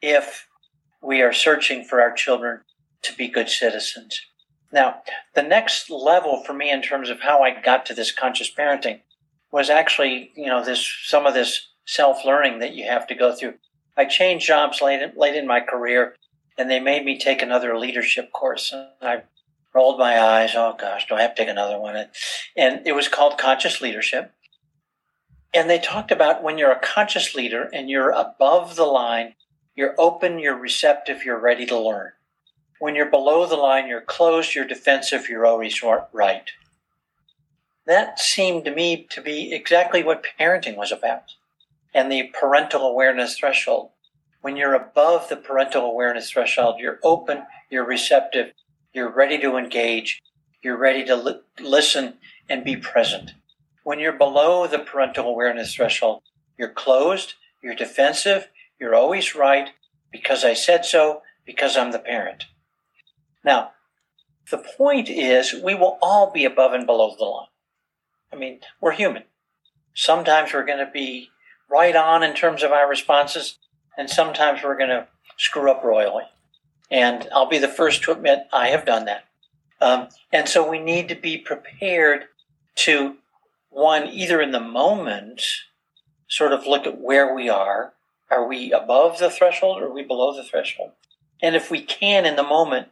if 0.00 0.46
we 1.02 1.20
are 1.20 1.32
searching 1.32 1.84
for 1.84 2.00
our 2.00 2.12
children 2.12 2.60
to 3.02 3.14
be 3.14 3.28
good 3.28 3.48
citizens. 3.48 4.20
Now, 4.72 5.02
the 5.34 5.42
next 5.42 5.90
level 5.90 6.42
for 6.44 6.52
me 6.52 6.70
in 6.70 6.82
terms 6.82 7.10
of 7.10 7.20
how 7.20 7.42
I 7.42 7.60
got 7.60 7.86
to 7.86 7.94
this 7.94 8.12
conscious 8.12 8.52
parenting 8.52 9.00
was 9.52 9.70
actually, 9.70 10.32
you 10.34 10.46
know, 10.46 10.64
this 10.64 10.86
some 11.04 11.26
of 11.26 11.34
this 11.34 11.68
self 11.86 12.24
learning 12.24 12.60
that 12.60 12.74
you 12.74 12.84
have 12.84 13.06
to 13.08 13.14
go 13.14 13.34
through. 13.34 13.54
I 13.96 14.04
changed 14.04 14.46
jobs 14.46 14.80
late 14.80 15.02
in, 15.02 15.12
late 15.16 15.34
in 15.34 15.46
my 15.46 15.60
career, 15.60 16.14
and 16.56 16.70
they 16.70 16.80
made 16.80 17.04
me 17.04 17.18
take 17.18 17.42
another 17.42 17.78
leadership 17.78 18.32
course. 18.32 18.72
And 18.72 18.88
I 19.02 19.22
rolled 19.74 19.98
my 19.98 20.20
eyes. 20.20 20.52
Oh 20.54 20.74
gosh, 20.78 21.06
do 21.08 21.14
I 21.14 21.22
have 21.22 21.34
to 21.34 21.42
take 21.42 21.50
another 21.50 21.78
one? 21.78 21.96
And 22.56 22.86
it 22.86 22.92
was 22.92 23.08
called 23.08 23.38
Conscious 23.38 23.80
Leadership. 23.80 24.32
And 25.52 25.68
they 25.68 25.80
talked 25.80 26.12
about 26.12 26.44
when 26.44 26.58
you're 26.58 26.70
a 26.70 26.78
conscious 26.78 27.34
leader 27.34 27.68
and 27.72 27.90
you're 27.90 28.12
above 28.12 28.76
the 28.76 28.84
line, 28.84 29.34
you're 29.74 29.96
open, 29.98 30.38
you're 30.38 30.56
receptive, 30.56 31.24
you're 31.24 31.40
ready 31.40 31.66
to 31.66 31.78
learn. 31.78 32.12
When 32.78 32.94
you're 32.94 33.10
below 33.10 33.46
the 33.46 33.56
line, 33.56 33.88
you're 33.88 34.00
closed, 34.00 34.54
you're 34.54 34.64
defensive, 34.64 35.28
you're 35.28 35.44
always 35.44 35.82
right 36.12 36.50
that 37.86 38.20
seemed 38.20 38.64
to 38.64 38.74
me 38.74 39.06
to 39.10 39.20
be 39.20 39.52
exactly 39.52 40.02
what 40.02 40.24
parenting 40.38 40.76
was 40.76 40.92
about 40.92 41.34
and 41.94 42.10
the 42.10 42.30
parental 42.38 42.82
awareness 42.82 43.36
threshold. 43.36 43.90
When 44.42 44.56
you're 44.56 44.74
above 44.74 45.28
the 45.28 45.36
parental 45.36 45.84
awareness 45.84 46.30
threshold, 46.30 46.76
you're 46.78 46.98
open, 47.02 47.42
you're 47.68 47.84
receptive, 47.84 48.52
you're 48.92 49.10
ready 49.10 49.38
to 49.38 49.56
engage, 49.56 50.20
you're 50.62 50.76
ready 50.76 51.04
to 51.04 51.16
li- 51.16 51.40
listen 51.60 52.14
and 52.48 52.64
be 52.64 52.76
present. 52.76 53.32
When 53.82 53.98
you're 53.98 54.12
below 54.12 54.66
the 54.66 54.78
parental 54.78 55.26
awareness 55.26 55.74
threshold, 55.74 56.22
you're 56.58 56.68
closed, 56.72 57.34
you're 57.62 57.74
defensive, 57.74 58.48
you're 58.78 58.94
always 58.94 59.34
right 59.34 59.70
because 60.10 60.44
I 60.44 60.54
said 60.54 60.84
so, 60.84 61.22
because 61.44 61.76
I'm 61.76 61.92
the 61.92 61.98
parent. 61.98 62.44
Now, 63.44 63.72
the 64.50 64.58
point 64.58 65.08
is 65.08 65.54
we 65.54 65.74
will 65.74 65.98
all 66.02 66.30
be 66.32 66.44
above 66.44 66.72
and 66.72 66.86
below 66.86 67.14
the 67.16 67.24
line. 67.24 67.46
I 68.32 68.36
mean, 68.36 68.60
we're 68.80 68.92
human. 68.92 69.24
Sometimes 69.94 70.52
we're 70.52 70.64
going 70.64 70.84
to 70.84 70.90
be 70.92 71.30
right 71.70 71.96
on 71.96 72.22
in 72.22 72.34
terms 72.34 72.62
of 72.62 72.72
our 72.72 72.88
responses, 72.88 73.58
and 73.96 74.08
sometimes 74.08 74.62
we're 74.62 74.78
going 74.78 74.90
to 74.90 75.08
screw 75.36 75.70
up 75.70 75.82
royally. 75.84 76.24
And 76.90 77.28
I'll 77.32 77.48
be 77.48 77.58
the 77.58 77.68
first 77.68 78.02
to 78.02 78.12
admit 78.12 78.40
I 78.52 78.68
have 78.68 78.84
done 78.84 79.04
that. 79.06 79.24
Um, 79.80 80.08
and 80.32 80.48
so 80.48 80.68
we 80.68 80.78
need 80.78 81.08
to 81.08 81.14
be 81.14 81.38
prepared 81.38 82.24
to, 82.76 83.16
one, 83.70 84.06
either 84.08 84.40
in 84.40 84.52
the 84.52 84.60
moment, 84.60 85.42
sort 86.28 86.52
of 86.52 86.66
look 86.66 86.86
at 86.86 87.00
where 87.00 87.34
we 87.34 87.48
are, 87.48 87.94
Are 88.30 88.46
we 88.46 88.72
above 88.72 89.18
the 89.18 89.30
threshold 89.30 89.82
or 89.82 89.86
are 89.86 89.92
we 89.92 90.04
below 90.04 90.34
the 90.34 90.44
threshold? 90.44 90.92
And 91.42 91.56
if 91.56 91.70
we 91.70 91.82
can 91.82 92.24
in 92.24 92.36
the 92.36 92.44
moment, 92.44 92.88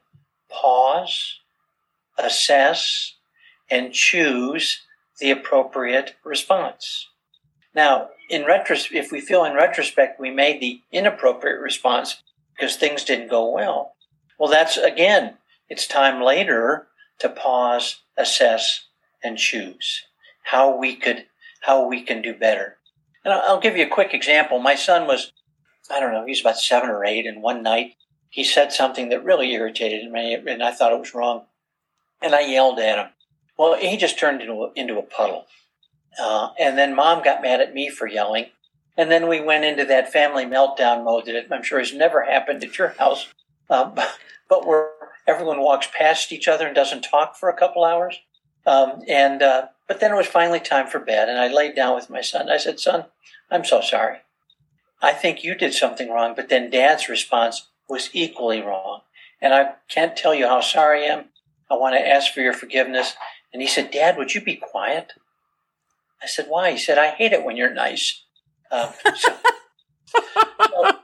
pause, 0.50 1.38
assess, 2.18 3.14
and 3.70 3.92
choose 3.92 4.82
the 5.20 5.30
appropriate 5.30 6.16
response. 6.24 7.08
Now, 7.74 8.08
in 8.30 8.44
retrospect, 8.44 8.94
if 8.94 9.12
we 9.12 9.20
feel 9.20 9.44
in 9.44 9.54
retrospect 9.54 10.20
we 10.20 10.30
made 10.30 10.60
the 10.60 10.80
inappropriate 10.92 11.60
response 11.60 12.22
because 12.54 12.76
things 12.76 13.04
didn't 13.04 13.30
go 13.30 13.50
well, 13.50 13.94
well, 14.38 14.50
that's 14.50 14.76
again, 14.76 15.34
it's 15.68 15.86
time 15.86 16.22
later 16.22 16.88
to 17.18 17.28
pause, 17.28 18.02
assess, 18.16 18.86
and 19.22 19.36
choose 19.38 20.02
how 20.44 20.76
we 20.76 20.94
could 20.94 21.26
how 21.62 21.86
we 21.86 22.02
can 22.02 22.22
do 22.22 22.34
better. 22.34 22.76
And 23.24 23.34
I'll 23.34 23.60
give 23.60 23.76
you 23.76 23.84
a 23.84 23.90
quick 23.90 24.14
example. 24.14 24.58
My 24.58 24.76
son 24.76 25.06
was, 25.06 25.32
I 25.90 26.00
don't 26.00 26.12
know, 26.12 26.24
he 26.24 26.30
was 26.30 26.40
about 26.40 26.58
seven 26.58 26.88
or 26.88 27.04
eight, 27.04 27.26
and 27.26 27.42
one 27.42 27.62
night 27.62 27.94
he 28.30 28.44
said 28.44 28.72
something 28.72 29.08
that 29.08 29.24
really 29.24 29.52
irritated 29.52 30.10
me, 30.10 30.34
and 30.34 30.62
I 30.62 30.72
thought 30.72 30.92
it 30.92 31.00
was 31.00 31.14
wrong. 31.14 31.46
And 32.22 32.34
I 32.34 32.40
yelled 32.40 32.78
at 32.78 32.98
him. 32.98 33.12
Well, 33.58 33.76
he 33.76 33.96
just 33.96 34.18
turned 34.18 34.40
into 34.40 34.54
a, 34.54 34.72
into 34.74 34.98
a 34.98 35.02
puddle. 35.02 35.46
Uh, 36.18 36.50
and 36.58 36.78
then 36.78 36.94
mom 36.94 37.22
got 37.22 37.42
mad 37.42 37.60
at 37.60 37.74
me 37.74 37.90
for 37.90 38.06
yelling. 38.06 38.46
And 38.96 39.10
then 39.10 39.28
we 39.28 39.40
went 39.40 39.64
into 39.64 39.84
that 39.84 40.12
family 40.12 40.44
meltdown 40.44 41.04
mode 41.04 41.26
that 41.26 41.46
I'm 41.52 41.62
sure 41.62 41.78
has 41.78 41.92
never 41.92 42.24
happened 42.24 42.64
at 42.64 42.78
your 42.78 42.88
house, 42.88 43.28
uh, 43.70 43.90
but 44.48 44.66
where 44.66 44.90
everyone 45.26 45.60
walks 45.60 45.88
past 45.96 46.32
each 46.32 46.48
other 46.48 46.66
and 46.66 46.74
doesn't 46.74 47.02
talk 47.02 47.36
for 47.36 47.48
a 47.48 47.56
couple 47.56 47.84
hours. 47.84 48.18
Um, 48.66 49.02
and 49.08 49.42
uh, 49.42 49.66
but 49.86 50.00
then 50.00 50.12
it 50.12 50.16
was 50.16 50.26
finally 50.26 50.60
time 50.60 50.88
for 50.88 50.98
bed, 50.98 51.28
and 51.28 51.38
I 51.38 51.48
laid 51.48 51.74
down 51.74 51.94
with 51.94 52.10
my 52.10 52.20
son. 52.20 52.50
I 52.50 52.58
said, 52.58 52.78
"Son, 52.78 53.06
I'm 53.50 53.64
so 53.64 53.80
sorry. 53.80 54.18
I 55.00 55.12
think 55.12 55.42
you 55.42 55.54
did 55.54 55.72
something 55.72 56.10
wrong." 56.10 56.34
But 56.34 56.50
then 56.50 56.68
Dad's 56.68 57.08
response 57.08 57.68
was 57.88 58.10
equally 58.12 58.60
wrong, 58.60 59.02
and 59.40 59.54
I 59.54 59.74
can't 59.88 60.16
tell 60.16 60.34
you 60.34 60.46
how 60.46 60.60
sorry 60.60 61.04
I 61.04 61.14
am. 61.14 61.24
I 61.70 61.74
want 61.74 61.94
to 61.94 62.06
ask 62.06 62.32
for 62.32 62.40
your 62.40 62.52
forgiveness. 62.52 63.14
And 63.52 63.62
he 63.62 63.68
said, 63.68 63.90
"Dad, 63.90 64.16
would 64.16 64.34
you 64.34 64.40
be 64.40 64.56
quiet?" 64.56 65.12
I 66.22 66.26
said, 66.26 66.46
"Why?" 66.48 66.72
He 66.72 66.78
said, 66.78 66.98
"I 66.98 67.10
hate 67.10 67.32
it 67.32 67.44
when 67.44 67.56
you're 67.56 67.72
nice." 67.72 68.24
Um, 68.70 68.90
so, 69.16 69.36
so, 70.68 70.98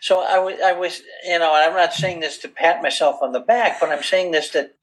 so 0.00 0.20
I 0.20 0.72
was, 0.72 1.02
you 1.24 1.38
know, 1.38 1.52
I'm 1.54 1.74
not 1.74 1.92
saying 1.92 2.20
this 2.20 2.38
to 2.38 2.48
pat 2.48 2.82
myself 2.82 3.22
on 3.22 3.32
the 3.32 3.40
back, 3.40 3.78
but 3.80 3.90
I'm 3.90 4.02
saying 4.02 4.30
this 4.30 4.50
that 4.50 4.74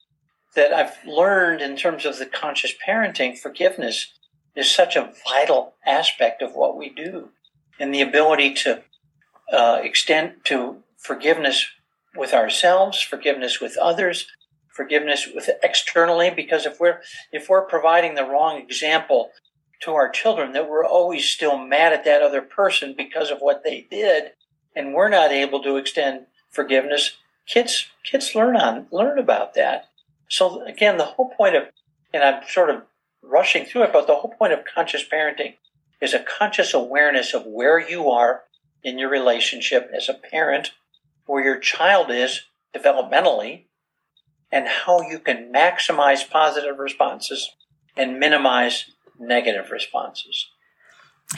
that 0.54 0.72
I've 0.72 0.96
learned 1.06 1.60
in 1.60 1.76
terms 1.76 2.04
of 2.04 2.18
the 2.18 2.26
conscious 2.26 2.72
parenting, 2.86 3.38
forgiveness 3.38 4.12
is 4.56 4.70
such 4.70 4.96
a 4.96 5.12
vital 5.28 5.74
aspect 5.86 6.42
of 6.42 6.54
what 6.54 6.76
we 6.76 6.88
do. 6.88 7.30
And 7.78 7.94
the 7.94 8.00
ability 8.00 8.54
to 8.54 8.82
uh, 9.52 9.80
extend 9.82 10.44
to 10.44 10.82
forgiveness 10.98 11.66
with 12.16 12.34
ourselves, 12.34 13.00
forgiveness 13.00 13.60
with 13.60 13.76
others, 13.78 14.26
forgiveness 14.80 15.28
with 15.34 15.50
externally, 15.62 16.30
because 16.30 16.64
if 16.64 16.80
we're 16.80 17.00
if 17.32 17.50
we're 17.50 17.66
providing 17.66 18.14
the 18.14 18.24
wrong 18.24 18.56
example 18.56 19.30
to 19.82 19.90
our 19.92 20.08
children, 20.08 20.52
that 20.52 20.70
we're 20.70 20.86
always 20.86 21.28
still 21.28 21.58
mad 21.58 21.92
at 21.92 22.02
that 22.06 22.22
other 22.22 22.40
person 22.40 22.94
because 22.96 23.30
of 23.30 23.40
what 23.40 23.62
they 23.62 23.86
did, 23.90 24.32
and 24.74 24.94
we're 24.94 25.10
not 25.10 25.32
able 25.32 25.62
to 25.62 25.76
extend 25.76 26.24
forgiveness, 26.50 27.18
kids 27.46 27.88
kids 28.10 28.34
learn 28.34 28.56
on 28.56 28.86
learn 28.90 29.18
about 29.18 29.52
that. 29.52 29.88
So 30.30 30.64
again, 30.64 30.96
the 30.96 31.04
whole 31.04 31.28
point 31.36 31.56
of, 31.56 31.64
and 32.14 32.22
I'm 32.22 32.42
sort 32.48 32.70
of 32.70 32.84
rushing 33.22 33.66
through 33.66 33.82
it, 33.82 33.92
but 33.92 34.06
the 34.06 34.14
whole 34.14 34.32
point 34.38 34.54
of 34.54 34.64
conscious 34.64 35.04
parenting 35.06 35.56
is 36.00 36.14
a 36.14 36.24
conscious 36.38 36.72
awareness 36.72 37.34
of 37.34 37.44
where 37.44 37.78
you 37.78 38.08
are 38.08 38.44
in 38.82 38.98
your 38.98 39.10
relationship 39.10 39.90
as 39.94 40.08
a 40.08 40.14
parent, 40.14 40.70
where 41.26 41.44
your 41.44 41.58
child 41.58 42.10
is 42.10 42.40
developmentally, 42.74 43.64
and 44.52 44.66
how 44.66 45.00
you 45.02 45.18
can 45.18 45.52
maximize 45.52 46.28
positive 46.28 46.78
responses 46.78 47.50
and 47.96 48.18
minimize 48.18 48.86
negative 49.18 49.70
responses. 49.70 50.46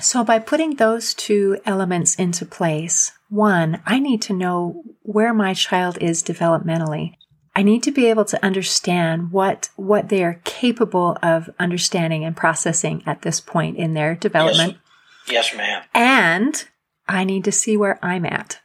So, 0.00 0.24
by 0.24 0.38
putting 0.38 0.76
those 0.76 1.12
two 1.12 1.58
elements 1.66 2.14
into 2.14 2.46
place, 2.46 3.12
one, 3.28 3.82
I 3.84 3.98
need 3.98 4.22
to 4.22 4.32
know 4.32 4.82
where 5.02 5.34
my 5.34 5.52
child 5.52 5.98
is 5.98 6.22
developmentally. 6.22 7.14
I 7.54 7.62
need 7.62 7.82
to 7.82 7.90
be 7.90 8.06
able 8.06 8.24
to 8.26 8.42
understand 8.42 9.32
what 9.32 9.68
what 9.76 10.08
they 10.08 10.24
are 10.24 10.40
capable 10.44 11.18
of 11.22 11.50
understanding 11.58 12.24
and 12.24 12.34
processing 12.34 13.02
at 13.04 13.22
this 13.22 13.40
point 13.40 13.76
in 13.76 13.92
their 13.92 14.14
development. 14.14 14.78
Yes, 15.26 15.50
yes 15.52 15.56
ma'am. 15.56 15.82
And 15.92 16.64
I 17.06 17.24
need 17.24 17.44
to 17.44 17.52
see 17.52 17.76
where 17.76 18.02
I'm 18.02 18.24
at 18.24 18.60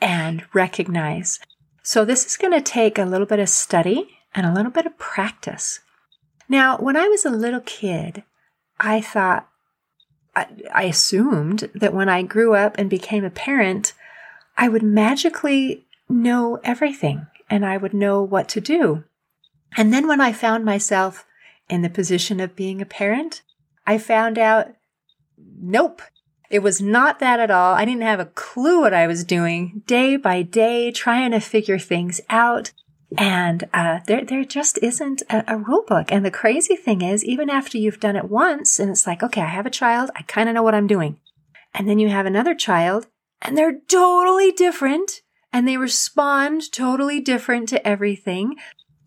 and 0.00 0.44
recognize. 0.54 1.38
So 1.86 2.04
this 2.04 2.26
is 2.26 2.36
going 2.36 2.52
to 2.52 2.60
take 2.60 2.98
a 2.98 3.04
little 3.04 3.28
bit 3.28 3.38
of 3.38 3.48
study 3.48 4.18
and 4.34 4.44
a 4.44 4.52
little 4.52 4.72
bit 4.72 4.86
of 4.86 4.98
practice. 4.98 5.78
Now, 6.48 6.78
when 6.78 6.96
I 6.96 7.06
was 7.06 7.24
a 7.24 7.30
little 7.30 7.60
kid, 7.60 8.24
I 8.80 9.00
thought 9.00 9.48
I, 10.34 10.48
I 10.74 10.82
assumed 10.82 11.70
that 11.76 11.94
when 11.94 12.08
I 12.08 12.22
grew 12.22 12.56
up 12.56 12.74
and 12.76 12.90
became 12.90 13.24
a 13.24 13.30
parent, 13.30 13.92
I 14.56 14.68
would 14.68 14.82
magically 14.82 15.86
know 16.08 16.58
everything 16.64 17.28
and 17.48 17.64
I 17.64 17.76
would 17.76 17.94
know 17.94 18.20
what 18.20 18.48
to 18.48 18.60
do. 18.60 19.04
And 19.76 19.94
then 19.94 20.08
when 20.08 20.20
I 20.20 20.32
found 20.32 20.64
myself 20.64 21.24
in 21.68 21.82
the 21.82 21.88
position 21.88 22.40
of 22.40 22.56
being 22.56 22.82
a 22.82 22.84
parent, 22.86 23.42
I 23.86 23.98
found 23.98 24.40
out, 24.40 24.74
nope, 25.38 26.02
it 26.50 26.60
was 26.60 26.80
not 26.80 27.18
that 27.20 27.40
at 27.40 27.50
all. 27.50 27.74
I 27.74 27.84
didn't 27.84 28.02
have 28.02 28.20
a 28.20 28.26
clue 28.26 28.80
what 28.80 28.94
I 28.94 29.06
was 29.06 29.24
doing 29.24 29.82
day 29.86 30.16
by 30.16 30.42
day, 30.42 30.90
trying 30.90 31.32
to 31.32 31.40
figure 31.40 31.78
things 31.78 32.20
out. 32.28 32.72
And 33.16 33.68
uh, 33.72 34.00
there, 34.06 34.24
there 34.24 34.44
just 34.44 34.78
isn't 34.82 35.22
a, 35.30 35.44
a 35.46 35.56
rule 35.56 35.84
book. 35.86 36.10
And 36.10 36.24
the 36.24 36.30
crazy 36.30 36.76
thing 36.76 37.02
is, 37.02 37.24
even 37.24 37.48
after 37.48 37.78
you've 37.78 38.00
done 38.00 38.16
it 38.16 38.30
once, 38.30 38.78
and 38.78 38.90
it's 38.90 39.06
like, 39.06 39.22
okay, 39.22 39.42
I 39.42 39.46
have 39.46 39.66
a 39.66 39.70
child, 39.70 40.10
I 40.16 40.22
kind 40.22 40.48
of 40.48 40.54
know 40.54 40.62
what 40.62 40.74
I'm 40.74 40.86
doing. 40.86 41.18
And 41.72 41.88
then 41.88 41.98
you 41.98 42.08
have 42.08 42.26
another 42.26 42.54
child, 42.54 43.06
and 43.42 43.56
they're 43.56 43.80
totally 43.88 44.52
different 44.52 45.22
and 45.52 45.66
they 45.66 45.76
respond 45.76 46.70
totally 46.72 47.20
different 47.20 47.68
to 47.70 47.86
everything. 47.86 48.56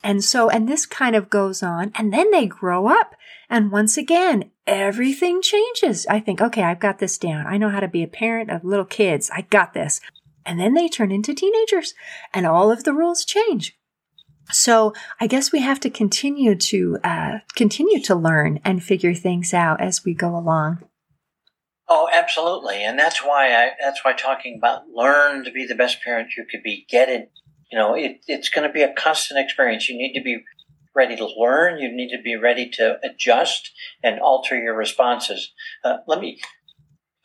And 0.04 0.24
so, 0.24 0.50
and 0.50 0.68
this 0.68 0.86
kind 0.86 1.16
of 1.16 1.30
goes 1.30 1.62
on 1.62 1.92
and 1.96 2.14
then 2.14 2.32
they 2.32 2.46
grow 2.46 2.88
up. 2.88 3.16
And 3.50 3.72
once 3.72 3.98
again, 3.98 4.52
everything 4.68 5.42
changes. 5.42 6.06
I 6.08 6.20
think, 6.20 6.40
okay, 6.40 6.64
I've 6.64 6.80
got 6.80 7.00
this 7.00 7.18
down. 7.18 7.48
I 7.48 7.58
know 7.58 7.70
how 7.70 7.80
to 7.80 7.88
be 7.88 8.04
a 8.04 8.08
parent 8.08 8.52
of 8.52 8.64
little 8.64 8.86
kids. 8.86 9.32
I 9.34 9.42
got 9.42 9.74
this. 9.74 10.00
And 10.46 10.60
then 10.60 10.74
they 10.74 10.88
turn 10.88 11.12
into 11.12 11.34
teenagers 11.34 11.94
and 12.34 12.46
all 12.46 12.72
of 12.72 12.84
the 12.84 12.94
rules 12.94 13.26
change. 13.26 13.78
So 14.52 14.94
I 15.20 15.28
guess 15.28 15.52
we 15.52 15.60
have 15.60 15.80
to 15.82 15.90
continue 15.90 16.56
to 16.56 16.98
uh, 17.04 17.40
continue 17.56 18.02
to 18.02 18.16
learn 18.16 18.60
and 18.64 18.84
figure 18.84 19.14
things 19.14 19.54
out 19.54 19.82
as 19.82 20.04
we 20.04 20.14
go 20.14 20.36
along. 20.36 20.84
Oh, 21.88 22.08
absolutely, 22.12 22.84
and 22.84 23.00
that's 23.00 23.24
why 23.24 23.52
I 23.54 23.72
that's 23.80 24.04
why 24.04 24.14
talking 24.14 24.58
about 24.58 24.90
learn 24.94 25.44
to 25.44 25.52
be 25.52 25.66
the 25.66 25.76
best 25.76 26.04
parent 26.04 26.30
you 26.38 26.46
could 26.50 26.62
be. 26.64 26.86
Get 26.88 27.10
it, 27.10 27.32
you 27.72 27.78
know, 27.78 27.96
it, 27.96 28.22
it's 28.28 28.50
going 28.50 28.68
to 28.68 28.74
be 28.74 28.84
a 28.84 28.94
constant 28.94 29.40
experience. 29.40 29.90
You 29.90 29.98
need 29.98 30.14
to 30.14 30.24
be 30.24 30.44
ready 31.00 31.16
to 31.16 31.28
learn. 31.38 31.80
You 31.80 31.90
need 31.90 32.10
to 32.10 32.22
be 32.22 32.36
ready 32.36 32.70
to 32.72 32.98
adjust 33.02 33.72
and 34.04 34.20
alter 34.20 34.62
your 34.62 34.76
responses. 34.76 35.54
Uh, 35.84 35.98
let 36.08 36.20
me. 36.20 36.42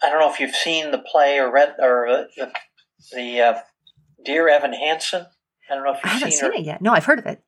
I 0.01 0.09
don't 0.09 0.21
know 0.21 0.33
if 0.33 0.39
you've 0.39 0.55
seen 0.55 0.93
the 0.93 0.99
play 1.13 1.39
or 1.39 1.53
read 1.53 1.75
or 1.81 2.07
uh, 2.07 2.25
the 2.37 2.53
the 3.13 3.41
uh, 3.41 3.55
Dear 4.25 4.49
Evan 4.49 4.73
Hansen. 4.73 5.27
I 5.69 5.75
don't 5.75 5.85
know 5.85 5.93
if 5.93 5.99
you've 6.05 6.13
I 6.13 6.15
haven't 6.15 6.31
seen, 6.31 6.53
seen 6.53 6.61
it 6.61 6.65
yet. 6.65 6.81
No, 6.81 6.93
I've 6.93 7.05
heard 7.05 7.19
of 7.19 7.27
it. 7.27 7.43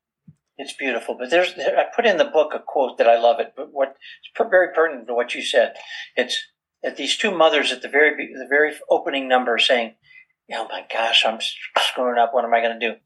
It's 0.59 0.73
beautiful, 0.73 1.17
but 1.19 1.31
there's 1.31 1.53
I 1.59 1.85
put 1.95 2.07
in 2.07 2.17
the 2.17 2.25
book 2.25 2.53
a 2.55 2.59
quote 2.59 2.99
that 2.99 3.09
I 3.09 3.19
love 3.21 3.41
it, 3.41 3.53
but 3.57 3.69
what 3.73 3.95
it's 4.25 4.51
very 4.51 4.75
pertinent 4.75 5.07
to 5.07 5.15
what 5.15 5.35
you 5.35 5.43
said. 5.43 5.75
It's 6.17 6.43
at 6.83 6.97
these 6.97 7.17
two 7.17 7.31
mothers 7.31 7.73
at 7.73 7.83
the 7.83 7.89
very 7.89 8.11
the 8.35 8.47
very 8.49 8.73
opening 8.91 9.29
number 9.29 9.59
saying, 9.59 9.95
"Oh 10.53 10.67
my 10.69 10.85
gosh, 10.93 11.25
I'm 11.25 11.39
screwing 11.79 12.19
up. 12.19 12.35
What 12.35 12.45
am 12.45 12.55
I 12.55 12.63
going 12.63 12.81
to 12.81 12.89
do?" 12.89 12.97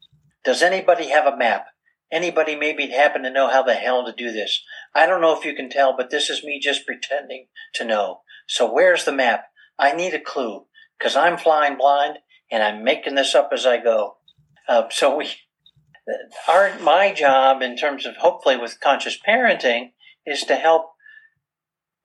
Does 0.43 0.63
anybody 0.63 1.09
have 1.09 1.27
a 1.31 1.37
map? 1.37 1.67
Anybody 2.11 2.55
maybe 2.55 2.87
happen 2.87 3.23
to 3.23 3.29
know 3.29 3.49
how 3.49 3.63
the 3.63 3.73
hell 3.73 4.05
to 4.05 4.11
do 4.11 4.31
this? 4.31 4.61
I 4.93 5.05
don't 5.05 5.21
know 5.21 5.37
if 5.37 5.45
you 5.45 5.55
can 5.55 5.69
tell, 5.69 5.95
but 5.95 6.09
this 6.09 6.29
is 6.29 6.43
me 6.43 6.59
just 6.59 6.85
pretending 6.85 7.47
to 7.75 7.85
know. 7.85 8.21
So 8.47 8.71
where's 8.71 9.05
the 9.05 9.13
map? 9.13 9.45
I 9.79 9.93
need 9.93 10.13
a 10.13 10.19
clue 10.19 10.65
because 10.97 11.15
I'm 11.15 11.37
flying 11.37 11.77
blind 11.77 12.17
and 12.51 12.61
I'm 12.61 12.83
making 12.83 13.15
this 13.15 13.33
up 13.33 13.49
as 13.53 13.65
I 13.65 13.81
go. 13.81 14.17
Uh, 14.67 14.83
so 14.89 15.15
we, 15.15 15.29
our 16.47 16.77
my 16.79 17.13
job 17.13 17.61
in 17.61 17.77
terms 17.77 18.05
of 18.05 18.17
hopefully 18.17 18.57
with 18.57 18.81
conscious 18.81 19.17
parenting 19.25 19.91
is 20.25 20.43
to 20.43 20.55
help 20.55 20.91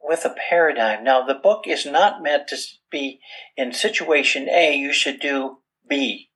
with 0.00 0.24
a 0.24 0.34
paradigm. 0.48 1.02
Now, 1.02 1.26
the 1.26 1.34
book 1.34 1.64
is 1.66 1.84
not 1.84 2.22
meant 2.22 2.46
to 2.48 2.56
be 2.90 3.20
in 3.56 3.72
situation 3.72 4.48
A, 4.48 4.76
you 4.76 4.92
should 4.92 5.20
do 5.20 5.58
B. 5.88 6.30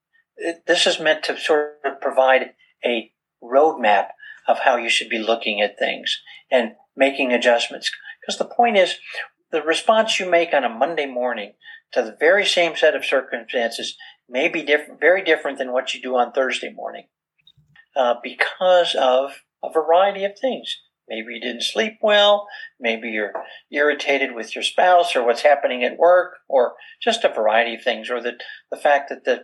This 0.66 0.86
is 0.86 0.98
meant 0.98 1.22
to 1.24 1.38
sort 1.38 1.78
of 1.84 2.00
provide 2.00 2.54
a 2.84 3.12
roadmap 3.42 4.08
of 4.46 4.60
how 4.60 4.76
you 4.76 4.88
should 4.88 5.08
be 5.08 5.18
looking 5.18 5.60
at 5.60 5.78
things 5.78 6.20
and 6.50 6.72
making 6.96 7.32
adjustments. 7.32 7.90
Because 8.20 8.38
the 8.38 8.44
point 8.44 8.76
is, 8.76 8.96
the 9.52 9.62
response 9.62 10.20
you 10.20 10.30
make 10.30 10.52
on 10.54 10.64
a 10.64 10.68
Monday 10.68 11.06
morning 11.06 11.52
to 11.92 12.02
the 12.02 12.16
very 12.18 12.46
same 12.46 12.76
set 12.76 12.94
of 12.94 13.04
circumstances 13.04 13.96
may 14.28 14.48
be 14.48 14.62
different, 14.62 15.00
very 15.00 15.24
different 15.24 15.58
than 15.58 15.72
what 15.72 15.92
you 15.92 16.00
do 16.00 16.16
on 16.16 16.32
Thursday 16.32 16.72
morning 16.72 17.06
uh, 17.96 18.14
because 18.22 18.94
of 18.94 19.32
a 19.62 19.70
variety 19.72 20.24
of 20.24 20.38
things. 20.38 20.76
Maybe 21.08 21.34
you 21.34 21.40
didn't 21.40 21.64
sleep 21.64 21.98
well. 22.00 22.46
Maybe 22.78 23.08
you're 23.08 23.32
irritated 23.72 24.32
with 24.32 24.54
your 24.54 24.62
spouse 24.62 25.16
or 25.16 25.26
what's 25.26 25.42
happening 25.42 25.82
at 25.82 25.98
work 25.98 26.34
or 26.48 26.74
just 27.02 27.24
a 27.24 27.28
variety 27.28 27.74
of 27.74 27.82
things 27.82 28.08
or 28.08 28.22
the, 28.22 28.34
the 28.70 28.76
fact 28.76 29.08
that 29.08 29.24
the, 29.24 29.42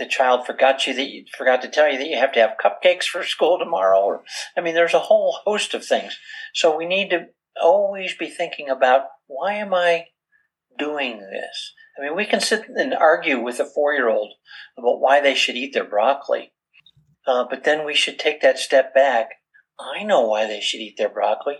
the 0.00 0.06
child 0.06 0.44
forgot 0.44 0.86
you 0.86 0.94
that 0.94 1.08
you 1.08 1.24
forgot 1.36 1.62
to 1.62 1.68
tell 1.68 1.88
you 1.88 1.98
that 1.98 2.08
you 2.08 2.16
have 2.16 2.32
to 2.32 2.40
have 2.40 2.56
cupcakes 2.62 3.04
for 3.04 3.22
school 3.22 3.58
tomorrow 3.58 4.00
or 4.00 4.24
I 4.56 4.60
mean 4.60 4.74
there's 4.74 4.94
a 4.94 4.98
whole 4.98 5.38
host 5.44 5.74
of 5.74 5.84
things. 5.84 6.18
So 6.52 6.76
we 6.76 6.86
need 6.86 7.10
to 7.10 7.26
always 7.60 8.16
be 8.16 8.28
thinking 8.28 8.68
about 8.68 9.02
why 9.26 9.54
am 9.54 9.72
I 9.72 10.06
doing 10.76 11.20
this? 11.20 11.74
I 11.96 12.02
mean 12.02 12.16
we 12.16 12.24
can 12.24 12.40
sit 12.40 12.64
and 12.68 12.94
argue 12.94 13.40
with 13.40 13.60
a 13.60 13.64
4-year-old 13.64 14.32
about 14.76 15.00
why 15.00 15.20
they 15.20 15.34
should 15.34 15.56
eat 15.56 15.74
their 15.74 15.84
broccoli. 15.84 16.52
Uh, 17.26 17.44
but 17.48 17.64
then 17.64 17.84
we 17.86 17.94
should 17.94 18.18
take 18.18 18.40
that 18.40 18.58
step 18.58 18.92
back 18.94 19.28
I 19.80 20.02
know 20.02 20.22
why 20.22 20.46
they 20.46 20.60
should 20.60 20.80
eat 20.80 20.96
their 20.98 21.08
broccoli. 21.08 21.56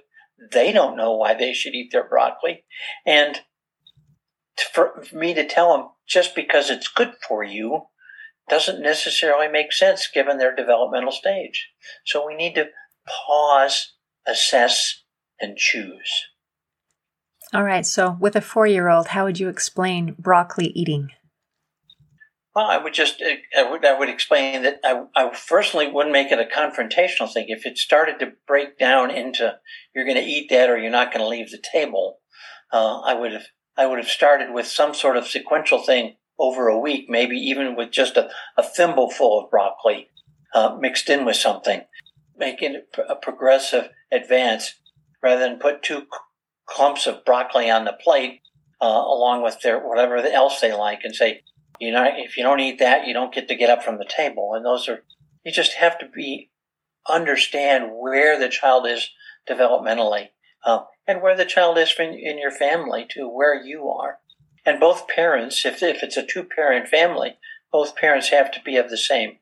They 0.53 0.73
don't 0.73 0.97
know 0.97 1.17
why 1.17 1.35
they 1.35 1.53
should 1.55 1.75
eat 1.75 1.91
their 1.93 2.07
broccoli. 2.07 2.65
And 3.07 3.41
for 4.75 5.03
me 5.13 5.33
to 5.35 5.47
tell 5.47 5.77
them 5.77 5.89
just 6.07 6.35
because 6.35 6.71
it's 6.71 6.89
good 6.89 7.15
for 7.27 7.43
you 7.43 7.83
doesn't 8.51 8.83
necessarily 8.83 9.49
make 9.49 9.73
sense 9.73 10.09
given 10.13 10.39
their 10.39 10.55
developmental 10.55 11.13
stage. 11.13 11.69
So 12.05 12.27
we 12.27 12.35
need 12.35 12.55
to 12.57 12.69
pause, 13.07 13.95
assess, 14.27 15.03
and 15.41 15.57
choose. 15.57 16.27
All 17.53 17.65
right. 17.65 17.87
So, 17.87 18.17
with 18.21 18.37
a 18.37 18.41
four 18.41 18.67
year 18.67 18.89
old, 18.89 19.09
how 19.09 19.25
would 19.25 19.41
you 19.41 19.49
explain 19.49 20.15
broccoli 20.19 20.69
eating? 20.69 21.09
Well, 22.55 22.67
I 22.67 22.79
would 22.79 22.95
just 22.95 23.23
I 23.57 23.71
would 23.71 23.85
I 23.85 23.99
would 23.99 24.09
explain 24.09 24.63
that 24.63 24.81
I, 24.85 25.05
I 25.15 25.33
personally 25.49 25.91
wouldn't 25.91 26.13
make 26.13 26.33
it 26.33 26.39
a 26.39 26.45
confrontational 26.45 27.33
thing. 27.33 27.47
If 27.49 27.65
it 27.65 27.79
started 27.79 28.19
to 28.21 28.33
break 28.47 28.79
down 28.79 29.11
into 29.11 29.57
you're 29.95 30.05
going 30.05 30.17
to 30.17 30.23
eat 30.23 30.51
that 30.51 30.69
or 30.69 30.77
you're 30.77 30.91
not 30.91 31.13
going 31.13 31.25
to 31.25 31.29
leave 31.29 31.51
the 31.51 31.63
table, 31.73 32.19
uh, 32.73 33.01
I 33.01 33.15
would 33.15 33.33
have 33.33 33.47
I 33.77 33.87
would 33.87 33.99
have 33.99 34.09
started 34.09 34.53
with 34.53 34.67
some 34.67 34.95
sort 34.95 35.17
of 35.17 35.27
sequential 35.27 35.79
thing 35.79 36.17
over 36.41 36.69
a 36.69 36.79
week, 36.79 37.07
maybe 37.09 37.37
even 37.37 37.77
with 37.77 37.91
just 37.91 38.17
a, 38.17 38.31
a 38.57 38.63
thimble 38.63 39.11
full 39.11 39.45
of 39.45 39.51
broccoli 39.51 40.09
uh, 40.55 40.77
mixed 40.81 41.09
in 41.09 41.25
with 41.25 41.37
something, 41.37 41.83
making 42.37 42.83
a 43.09 43.15
progressive 43.15 43.91
advance 44.11 44.75
rather 45.23 45.41
than 45.41 45.59
put 45.59 45.83
two 45.83 46.07
clumps 46.67 47.07
of 47.07 47.25
broccoli 47.25 47.71
on 47.71 47.85
the 47.85 47.93
plate 47.93 48.41
uh, 48.81 48.87
along 48.87 49.43
with 49.43 49.61
their 49.61 49.79
whatever 49.79 50.17
else 50.17 50.61
they 50.61 50.73
like 50.73 51.01
and 51.05 51.15
say 51.15 51.43
you 51.81 51.93
know, 51.93 52.07
if 52.07 52.37
you 52.37 52.43
don't 52.43 52.61
eat 52.61 52.79
that, 52.79 53.07
you 53.07 53.15
don't 53.15 53.33
get 53.33 53.49
to 53.49 53.55
get 53.57 53.71
up 53.71 53.83
from 53.83 53.97
the 53.97 54.05
table. 54.05 54.53
And 54.55 54.65
those 54.65 54.89
are, 54.89 55.03
you 55.45 55.51
just 55.51 55.73
have 55.75 55.99
to 55.99 56.07
be, 56.07 56.51
understand 57.09 57.93
where 57.95 58.39
the 58.39 58.51
child 58.51 58.87
is 58.87 59.09
developmentally, 59.49 60.29
um, 60.67 60.85
and 61.09 61.23
where 61.23 61.35
the 61.37 61.47
child 61.47 61.79
is 61.79 61.93
in, 61.99 62.13
in 62.13 62.39
your 62.39 62.51
family 62.51 63.07
too, 63.09 63.27
where 63.27 63.55
you 63.55 63.89
are. 63.89 64.19
And 64.71 64.79
both 64.79 65.09
parents, 65.09 65.67
if, 65.67 65.83
if 65.83 66.01
it's 66.05 66.17
a 66.17 66.25
two 66.25 66.45
parent 66.45 66.87
family, 66.87 67.37
both 67.73 67.97
parents 67.97 68.29
have 68.29 68.53
to 68.53 68.61
be 68.65 68.77
of 68.77 68.89
the 68.89 68.97
same 68.97 69.39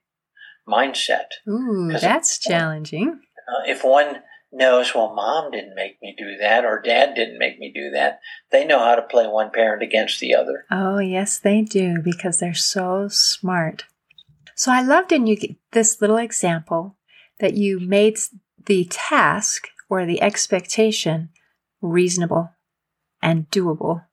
mindset. 0.67 1.27
Ooh, 1.47 1.93
that's 1.93 2.39
if, 2.39 2.43
challenging. 2.51 3.21
Uh, 3.47 3.63
if 3.67 3.85
one 3.85 4.23
knows, 4.51 4.95
well, 4.95 5.15
mom 5.15 5.51
didn't 5.51 5.75
make 5.75 6.01
me 6.01 6.15
do 6.17 6.39
that 6.41 6.65
or 6.65 6.81
dad 6.81 7.15
didn't 7.15 7.39
make 7.39 7.59
me 7.59 7.71
do 7.75 7.91
that. 7.91 8.21
They 8.51 8.65
know 8.65 8.79
how 8.79 8.95
to 8.95 9.03
play 9.03 9.27
one 9.27 9.51
parent 9.51 9.83
against 9.83 10.19
the 10.19 10.35
other. 10.35 10.65
Oh, 10.71 10.99
yes, 10.99 11.39
they 11.39 11.61
do 11.61 12.01
because 12.03 12.41
they're 12.41 12.55
so 12.55 13.09
smart. 13.09 13.85
So 14.55 14.73
I 14.73 14.81
loved 14.81 15.13
in 15.13 15.27
you 15.27 15.37
this 15.73 16.01
little 16.01 16.17
example 16.17 16.97
that 17.39 17.53
you 17.53 17.81
made 17.81 18.19
the 18.65 18.87
task 18.87 19.69
or 19.91 20.07
the 20.07 20.23
expectation 20.23 21.29
reasonable 21.83 22.53
and 23.21 23.51
doable. 23.51 24.07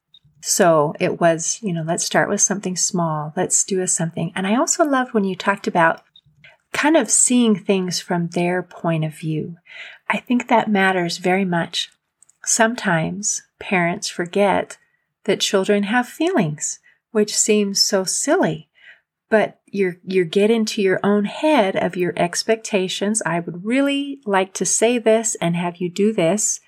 So 0.48 0.94
it 1.00 1.20
was, 1.20 1.58
you 1.64 1.74
know, 1.74 1.82
let's 1.82 2.06
start 2.06 2.30
with 2.30 2.40
something 2.40 2.76
small. 2.76 3.34
Let's 3.36 3.64
do 3.64 3.82
a 3.82 3.88
something. 3.88 4.32
And 4.36 4.46
I 4.46 4.56
also 4.56 4.86
loved 4.86 5.12
when 5.12 5.24
you 5.24 5.36
talked 5.36 5.66
about 5.66 6.04
kind 6.72 6.96
of 6.96 7.10
seeing 7.10 7.56
things 7.56 8.00
from 8.00 8.28
their 8.28 8.62
point 8.62 9.04
of 9.06 9.18
view. 9.18 9.56
I 10.08 10.20
think 10.20 10.48
that 10.48 10.70
matters 10.70 11.18
very 11.18 11.46
much. 11.46 11.90
Sometimes 12.44 13.42
parents 13.60 14.08
forget 14.08 14.78
that 15.24 15.40
children 15.40 15.82
have 15.82 16.08
feelings, 16.08 16.78
which 17.10 17.36
seems 17.36 17.82
so 17.82 18.04
silly. 18.04 18.70
But 19.32 19.60
you're, 19.66 19.98
you 20.06 20.26
get 20.26 20.52
into 20.52 20.80
your 20.80 21.00
own 21.04 21.26
head 21.26 21.76
of 21.76 21.98
your 21.98 22.14
expectations. 22.16 23.24
I 23.26 23.40
would 23.40 23.66
really 23.66 24.20
like 24.28 24.54
to 24.54 24.66
say 24.66 25.00
this 25.00 25.34
and 25.42 25.56
have 25.56 25.78
you 25.78 25.90
do 25.90 26.14
this, 26.14 26.60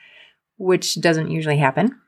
which 0.58 1.00
doesn't 1.00 1.30
usually 1.30 1.60
happen. 1.60 2.02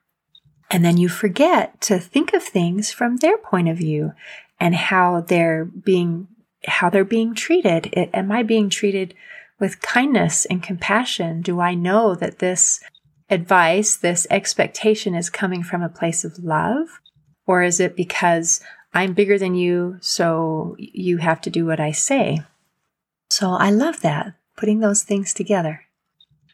And 0.70 0.86
then 0.86 0.98
you 0.98 1.10
forget 1.10 1.82
to 1.82 2.00
think 2.00 2.34
of 2.34 2.44
things 2.44 2.92
from 2.92 3.18
their 3.18 3.38
point 3.38 3.68
of 3.70 3.78
view 3.78 4.14
and 4.60 4.76
how 4.76 5.22
they're 5.22 5.66
being 5.66 6.28
how 6.66 6.90
they're 6.90 7.06
being 7.06 7.34
treated. 7.34 7.88
It, 7.94 8.10
am 8.14 8.32
I 8.32 8.44
being 8.44 8.70
treated 8.70 9.14
with 9.60 9.82
kindness 9.82 10.46
and 10.46 10.62
compassion? 10.62 11.42
Do 11.42 11.60
I 11.60 11.74
know 11.74 12.16
that 12.16 12.40
this 12.40 12.82
advice, 13.30 13.96
this 13.96 14.28
expectation 14.30 15.16
is 15.16 15.30
coming 15.30 15.64
from 15.64 15.82
a 15.82 15.90
place 15.90 16.26
of 16.26 16.40
love? 16.40 16.88
Or 17.48 17.64
is 17.64 17.80
it 17.80 17.96
because 17.96 18.62
I'm 18.94 19.14
bigger 19.14 19.38
than 19.38 19.56
you, 19.56 19.98
so 20.02 20.76
you 20.78 21.18
have 21.18 21.42
to 21.42 21.50
do 21.50 21.66
what 21.66 21.80
I 21.80 21.92
say? 21.92 22.42
So 23.30 23.52
I 23.52 23.70
love 23.70 24.02
that, 24.02 24.34
putting 24.58 24.80
those 24.80 25.04
things 25.04 25.34
together. 25.34 25.86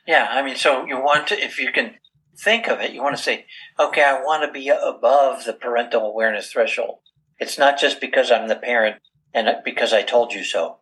Yeah, 0.08 0.28
I 0.30 0.44
mean, 0.44 0.56
so 0.56 0.86
you 0.86 1.00
want 1.00 1.28
to, 1.28 1.44
if 1.44 1.60
you 1.60 1.72
can 1.72 1.96
think 2.38 2.68
of 2.68 2.80
it, 2.82 2.92
you 2.92 3.02
want 3.02 3.18
to 3.18 3.24
say, 3.24 3.46
okay, 3.80 4.04
I 4.04 4.22
want 4.22 4.44
to 4.44 4.52
be 4.52 4.70
above 4.70 5.46
the 5.46 5.54
parental 5.54 6.02
awareness 6.02 6.52
threshold. 6.52 7.00
It's 7.40 7.58
not 7.58 7.80
just 7.80 8.00
because 8.00 8.32
I'm 8.32 8.48
the 8.48 8.56
parent 8.56 8.98
and 9.34 9.48
because 9.64 9.94
I 9.94 10.02
told 10.02 10.34
you 10.34 10.44
so. 10.44 10.78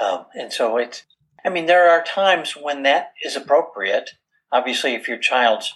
Um, 0.00 0.26
and 0.34 0.52
so 0.52 0.76
it's, 0.76 1.04
I 1.44 1.50
mean, 1.50 1.66
there 1.66 1.88
are 1.88 2.02
times 2.02 2.52
when 2.52 2.82
that 2.82 3.12
is 3.24 3.36
appropriate. 3.36 4.10
Obviously, 4.50 4.94
if 4.94 5.08
your 5.08 5.18
child's 5.18 5.74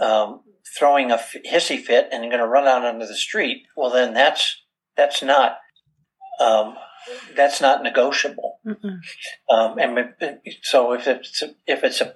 um, 0.00 0.40
throwing 0.78 1.10
a 1.10 1.16
hissy 1.16 1.78
fit 1.78 2.08
and 2.12 2.30
going 2.30 2.42
to 2.42 2.46
run 2.46 2.66
out 2.66 2.84
onto 2.84 3.06
the 3.06 3.14
street, 3.14 3.64
well, 3.76 3.90
then 3.90 4.14
that's 4.14 4.62
that's 4.96 5.22
not 5.22 5.58
um, 6.40 6.74
that's 7.36 7.60
not 7.60 7.82
negotiable. 7.82 8.58
Um, 9.50 9.78
and 9.78 10.10
so 10.62 10.92
if 10.92 11.06
it's 11.06 11.42
a, 11.42 11.54
if 11.66 11.84
it's 11.84 12.00
a 12.00 12.14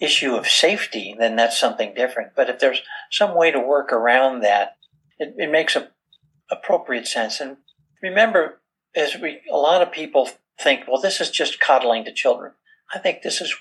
issue 0.00 0.34
of 0.34 0.46
safety, 0.46 1.14
then 1.18 1.36
that's 1.36 1.58
something 1.58 1.94
different. 1.94 2.32
But 2.36 2.48
if 2.48 2.58
there's 2.58 2.82
some 3.10 3.36
way 3.36 3.50
to 3.50 3.58
work 3.58 3.92
around 3.92 4.40
that, 4.40 4.76
it, 5.18 5.34
it 5.36 5.50
makes 5.50 5.74
a 5.76 5.90
appropriate 6.50 7.06
sense. 7.06 7.40
And 7.40 7.58
remember, 8.02 8.60
as 8.94 9.16
we, 9.20 9.40
a 9.52 9.56
lot 9.56 9.82
of 9.82 9.92
people 9.92 10.30
think, 10.60 10.86
well, 10.88 11.00
this 11.00 11.20
is 11.20 11.30
just 11.30 11.60
coddling 11.60 12.04
to 12.04 12.12
children. 12.12 12.52
I 12.94 12.98
think 12.98 13.22
this 13.22 13.40
is 13.40 13.54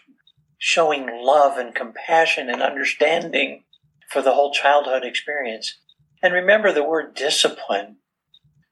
showing 0.58 1.10
love 1.22 1.58
and 1.58 1.76
compassion 1.76 2.50
and 2.50 2.62
understanding 2.62 3.64
for 4.10 4.22
the 4.22 4.34
whole 4.34 4.54
childhood 4.54 5.04
experience. 5.04 5.78
And 6.24 6.34
remember 6.34 6.72
the 6.72 6.84
word 6.84 7.14
discipline, 7.14 7.98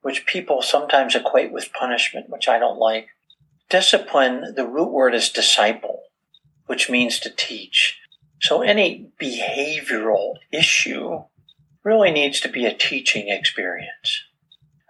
which 0.01 0.25
people 0.25 0.61
sometimes 0.61 1.15
equate 1.15 1.51
with 1.51 1.73
punishment, 1.73 2.29
which 2.29 2.47
I 2.47 2.57
don't 2.57 2.79
like. 2.79 3.09
Discipline, 3.69 4.53
the 4.55 4.67
root 4.67 4.91
word 4.91 5.13
is 5.13 5.29
disciple, 5.29 5.94
which 6.65 6.89
means 6.89 7.19
to 7.19 7.29
teach. 7.29 7.99
So 8.41 8.61
any 8.61 9.09
behavioral 9.21 10.35
issue 10.51 11.23
really 11.83 12.11
needs 12.11 12.39
to 12.41 12.49
be 12.49 12.65
a 12.65 12.73
teaching 12.73 13.29
experience. 13.29 14.23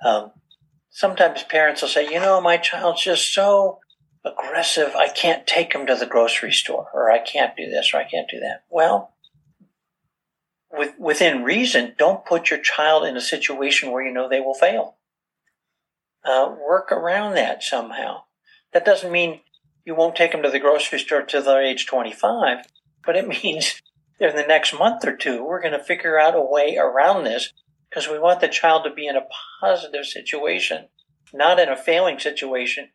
Um, 0.03 0.31
sometimes 0.89 1.43
parents 1.43 1.81
will 1.81 1.89
say, 1.89 2.05
you 2.11 2.19
know, 2.19 2.41
my 2.41 2.57
child's 2.57 3.03
just 3.03 3.33
so 3.33 3.79
aggressive, 4.25 4.95
I 4.95 5.09
can't 5.09 5.45
take 5.45 5.73
him 5.73 5.85
to 5.85 5.95
the 5.95 6.05
grocery 6.05 6.51
store, 6.51 6.89
or 6.93 7.11
I 7.11 7.19
can't 7.19 7.55
do 7.55 7.69
this, 7.69 7.93
or 7.93 7.97
I 7.97 8.05
can't 8.05 8.29
do 8.29 8.39
that. 8.39 8.63
Well, 8.69 9.13
with, 10.71 10.93
within 10.97 11.43
reason, 11.43 11.93
don't 11.97 12.25
put 12.25 12.49
your 12.49 12.59
child 12.59 13.05
in 13.05 13.15
a 13.15 13.21
situation 13.21 13.91
where 13.91 14.05
you 14.05 14.11
know 14.11 14.27
they 14.27 14.39
will 14.39 14.55
fail. 14.55 14.95
Uh, 16.23 16.55
work 16.67 16.91
around 16.91 17.35
that 17.35 17.63
somehow. 17.63 18.23
That 18.73 18.83
doesn't 18.83 19.11
mean 19.11 19.41
you 19.85 19.95
won't 19.95 20.15
take 20.15 20.31
them 20.31 20.43
to 20.43 20.49
the 20.49 20.59
grocery 20.59 20.99
store 20.99 21.21
till 21.21 21.43
they're 21.43 21.61
age 21.61 21.85
25, 21.85 22.65
but 23.05 23.15
it 23.15 23.27
means 23.43 23.81
in 24.19 24.35
the 24.35 24.45
next 24.47 24.73
month 24.77 25.05
or 25.05 25.15
two, 25.15 25.43
we're 25.43 25.61
going 25.61 25.77
to 25.77 25.83
figure 25.83 26.19
out 26.19 26.35
a 26.35 26.41
way 26.41 26.77
around 26.77 27.23
this 27.23 27.53
because 27.89 28.09
we 28.09 28.19
want 28.19 28.41
the 28.41 28.47
child 28.47 28.83
to 28.83 28.93
be 28.93 29.07
in 29.07 29.15
a 29.15 29.27
positive 29.61 30.05
situation, 30.05 30.87
not 31.33 31.59
in 31.59 31.69
a 31.69 31.77
failing 31.77 32.19
situation 32.19 32.89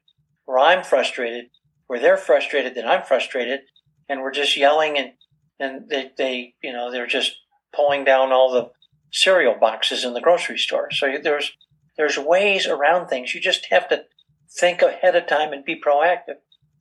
where 0.44 0.58
I'm 0.58 0.82
frustrated, 0.82 1.46
where 1.86 2.00
they're 2.00 2.16
frustrated 2.16 2.74
that 2.74 2.86
I'm 2.86 3.04
frustrated, 3.04 3.60
and 4.08 4.20
we're 4.20 4.32
just 4.32 4.56
yelling 4.56 4.98
and 4.98 5.12
and 5.58 5.88
they, 5.90 6.10
they 6.16 6.54
you 6.62 6.72
know 6.72 6.90
they're 6.90 7.06
just 7.06 7.36
pulling 7.74 8.04
down 8.04 8.32
all 8.32 8.50
the 8.50 8.70
cereal 9.12 9.54
boxes 9.60 10.04
in 10.04 10.14
the 10.14 10.20
grocery 10.20 10.58
store. 10.58 10.90
So 10.90 11.18
there's 11.22 11.52
there's 11.96 12.18
ways 12.18 12.66
around 12.66 13.08
things. 13.08 13.34
You 13.34 13.40
just 13.40 13.66
have 13.70 13.88
to 13.90 14.04
think 14.50 14.82
ahead 14.82 15.16
of 15.16 15.26
time 15.26 15.52
and 15.52 15.64
be 15.64 15.80
proactive. 15.80 16.36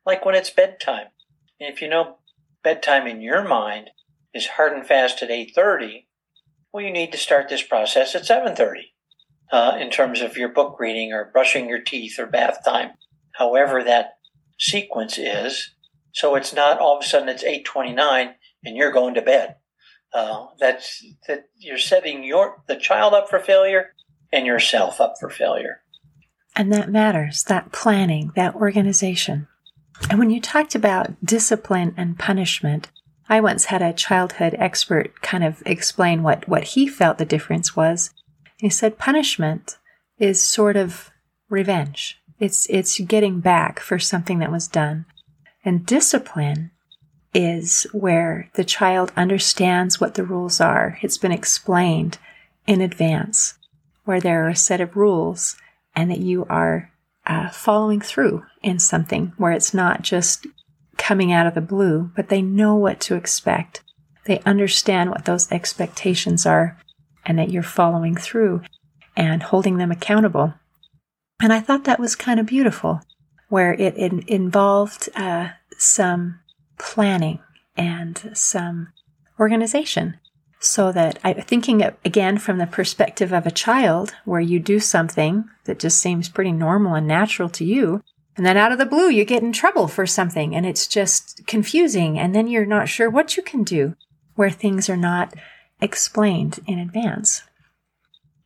Like 0.10 0.26
when 0.26 0.34
it's 0.34 0.50
bedtime. 0.50 1.06
And 1.60 1.72
if 1.72 1.84
you 1.84 1.88
know 1.88 2.17
bedtime 2.63 3.06
in 3.06 3.22
your 3.22 3.48
mind 3.48 3.91
is 4.34 4.48
hard 4.48 4.74
and 4.74 4.84
fast 4.84 5.22
at 5.22 5.30
8.30, 5.30 6.06
well, 6.74 6.84
you 6.84 6.91
need 6.91 7.12
to 7.12 7.17
start 7.19 7.48
this 7.48 7.62
process 7.62 8.15
at 8.15 8.24
7.30 8.24 8.86
uh, 9.52 9.78
in 9.80 9.91
terms 9.91 10.22
of 10.22 10.36
your 10.36 10.50
book 10.50 10.80
reading 10.80 11.13
or 11.13 11.30
brushing 11.32 11.69
your 11.69 11.82
teeth 11.82 12.17
or 12.17 12.26
bath 12.26 12.65
time, 12.65 12.93
however 13.34 13.84
that 13.84 14.13
sequence 14.58 15.19
is. 15.19 15.76
So 16.12 16.34
it's 16.34 16.56
not 16.56 16.80
all 16.80 16.98
of 16.98 17.04
a 17.04 17.08
sudden 17.08 17.30
it's 17.30 17.43
8.29 17.43 18.34
and 18.65 18.76
you're 18.76 18.91
going 18.91 19.13
to 19.13 19.22
bed. 19.22 19.58
Uh, 20.12 20.48
that's 20.60 21.06
that 21.28 21.50
you're 21.56 21.78
setting 21.78 22.24
your 22.24 22.63
the 22.65 22.78
child 22.78 23.13
up 23.13 23.30
for 23.30 23.38
failure 23.38 23.93
and 24.34 24.48
yourself 24.48 25.00
up 25.00 25.13
for 25.19 25.30
failure. 25.30 25.84
And 26.56 26.74
that 26.74 26.89
matters, 26.89 27.43
that 27.43 27.72
planning, 27.72 28.32
that 28.36 28.56
organization. 28.56 29.48
And 30.09 30.19
when 30.19 30.29
you 30.29 30.39
talked 30.39 30.75
about 30.75 31.13
discipline 31.23 31.93
and 31.97 32.17
punishment, 32.17 32.89
I 33.27 33.41
once 33.41 33.65
had 33.65 33.81
a 33.81 33.93
childhood 33.93 34.55
expert 34.57 35.21
kind 35.21 35.43
of 35.43 35.62
explain 35.65 36.23
what, 36.23 36.47
what 36.47 36.63
he 36.63 36.88
felt 36.88 37.17
the 37.17 37.25
difference 37.25 37.75
was. 37.75 38.12
He 38.57 38.69
said 38.69 38.97
punishment 38.97 39.77
is 40.17 40.41
sort 40.41 40.75
of 40.75 41.12
revenge. 41.49 42.19
It's, 42.39 42.67
it's 42.69 42.99
getting 42.99 43.39
back 43.39 43.79
for 43.79 43.99
something 43.99 44.39
that 44.39 44.51
was 44.51 44.67
done. 44.67 45.05
And 45.63 45.85
discipline 45.85 46.71
is 47.33 47.85
where 47.91 48.49
the 48.55 48.63
child 48.63 49.12
understands 49.15 49.99
what 49.99 50.15
the 50.15 50.23
rules 50.23 50.59
are. 50.59 50.97
It's 51.01 51.17
been 51.17 51.31
explained 51.31 52.17
in 52.65 52.81
advance, 52.81 53.55
where 54.05 54.19
there 54.19 54.45
are 54.45 54.49
a 54.49 54.55
set 54.55 54.81
of 54.81 54.95
rules 54.95 55.55
and 55.95 56.09
that 56.09 56.19
you 56.19 56.45
are 56.49 56.88
uh, 57.29 57.49
following 57.49 58.01
through 58.01 58.43
in 58.63 58.79
something 58.79 59.31
where 59.37 59.51
it's 59.51 59.73
not 59.73 60.01
just 60.01 60.47
coming 60.97 61.31
out 61.31 61.47
of 61.47 61.53
the 61.53 61.61
blue, 61.61 62.11
but 62.15 62.27
they 62.27 62.41
know 62.41 62.75
what 62.75 62.99
to 62.99 63.15
expect. 63.15 63.83
They 64.25 64.39
understand 64.39 65.11
what 65.11 65.25
those 65.25 65.49
expectations 65.51 66.45
are 66.45 66.77
and 67.25 67.37
that 67.37 67.51
you're 67.51 67.63
following 67.63 68.15
through 68.15 68.63
and 69.15 69.43
holding 69.43 69.77
them 69.77 69.91
accountable. 69.91 70.55
And 71.41 71.53
I 71.53 71.59
thought 71.61 71.85
that 71.85 71.99
was 71.99 72.15
kind 72.15 72.39
of 72.39 72.47
beautiful, 72.47 73.01
where 73.47 73.73
it, 73.73 73.95
it 73.95 74.27
involved 74.27 75.07
uh, 75.15 75.49
some 75.77 76.39
planning 76.77 77.39
and 77.77 78.31
some 78.33 78.91
organization 79.39 80.17
so 80.60 80.91
that 80.91 81.17
I 81.24 81.34
thinking 81.34 81.82
again 82.04 82.38
from 82.38 82.58
the 82.58 82.67
perspective 82.67 83.32
of 83.32 83.48
a 83.48 83.52
child 83.52 84.13
where 84.26 84.41
you 84.41 84.60
do 84.60 84.80
something 84.80 85.50
that 85.63 85.80
just 85.80 86.00
seems 86.00 86.28
pretty 86.28 86.52
normal 86.52 86.95
and 86.95 87.08
natural 87.08 87.50
to 87.50 87.65
you 87.65 88.04
and 88.36 88.45
then 88.45 88.58
out 88.58 88.74
of 88.74 88.78
the 88.78 88.86
blue 88.86 89.10
you 89.10 89.24
get 89.24 89.41
in 89.41 89.54
trouble 89.54 89.88
for 89.88 90.06
something 90.06 90.54
and 90.54 90.65
it's 90.65 90.86
just 90.86 91.41
confusing 91.48 92.19
and 92.19 92.36
then 92.36 92.48
you're 92.48 92.65
not 92.65 92.89
sure 92.89 93.10
what 93.10 93.38
you 93.38 93.43
can 93.43 93.63
do 93.63 93.95
where 94.36 94.50
things 94.50 94.89
are 94.89 94.98
not 94.98 95.34
explained 95.82 96.60
in 96.67 96.78
advance. 96.78 97.43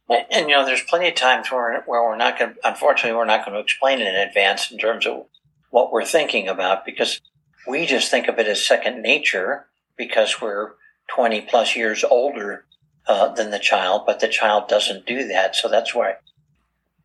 And, 0.08 0.48
you 0.48 0.56
know 0.56 0.66
there's 0.66 0.84
plenty 0.84 1.08
of 1.08 1.16
times 1.16 1.52
where, 1.52 1.82
where 1.88 2.04
we're 2.04 2.16
not 2.16 2.38
going 2.38 2.54
unfortunately 2.64 3.18
we're 3.18 3.26
not 3.26 3.44
going 3.44 3.56
to 3.56 3.62
explain 3.62 4.00
it 4.00 4.08
in 4.08 4.16
advance 4.16 4.72
in 4.72 4.78
terms 4.78 5.08
of 5.08 5.26
what 5.72 5.92
we're 5.92 6.06
thinking 6.06 6.48
about 6.48 6.86
because 6.86 7.20
we 7.68 7.88
just 7.88 8.12
think 8.12 8.28
of 8.28 8.38
it 8.38 8.48
as 8.48 8.64
second 8.64 9.02
nature 9.02 9.66
because 9.98 10.40
we're 10.40 10.74
20 11.16 11.42
plus 11.42 11.76
years 11.76 12.04
older 12.04 12.66
uh, 13.08 13.30
than 13.34 13.52
the 13.52 13.60
child, 13.60 14.04
but 14.06 14.20
the 14.20 14.28
child 14.28 14.68
doesn't 14.68 15.06
do 15.06 15.28
that. 15.28 15.56
So 15.56 15.70
that's 15.70 15.94
why 15.94 16.16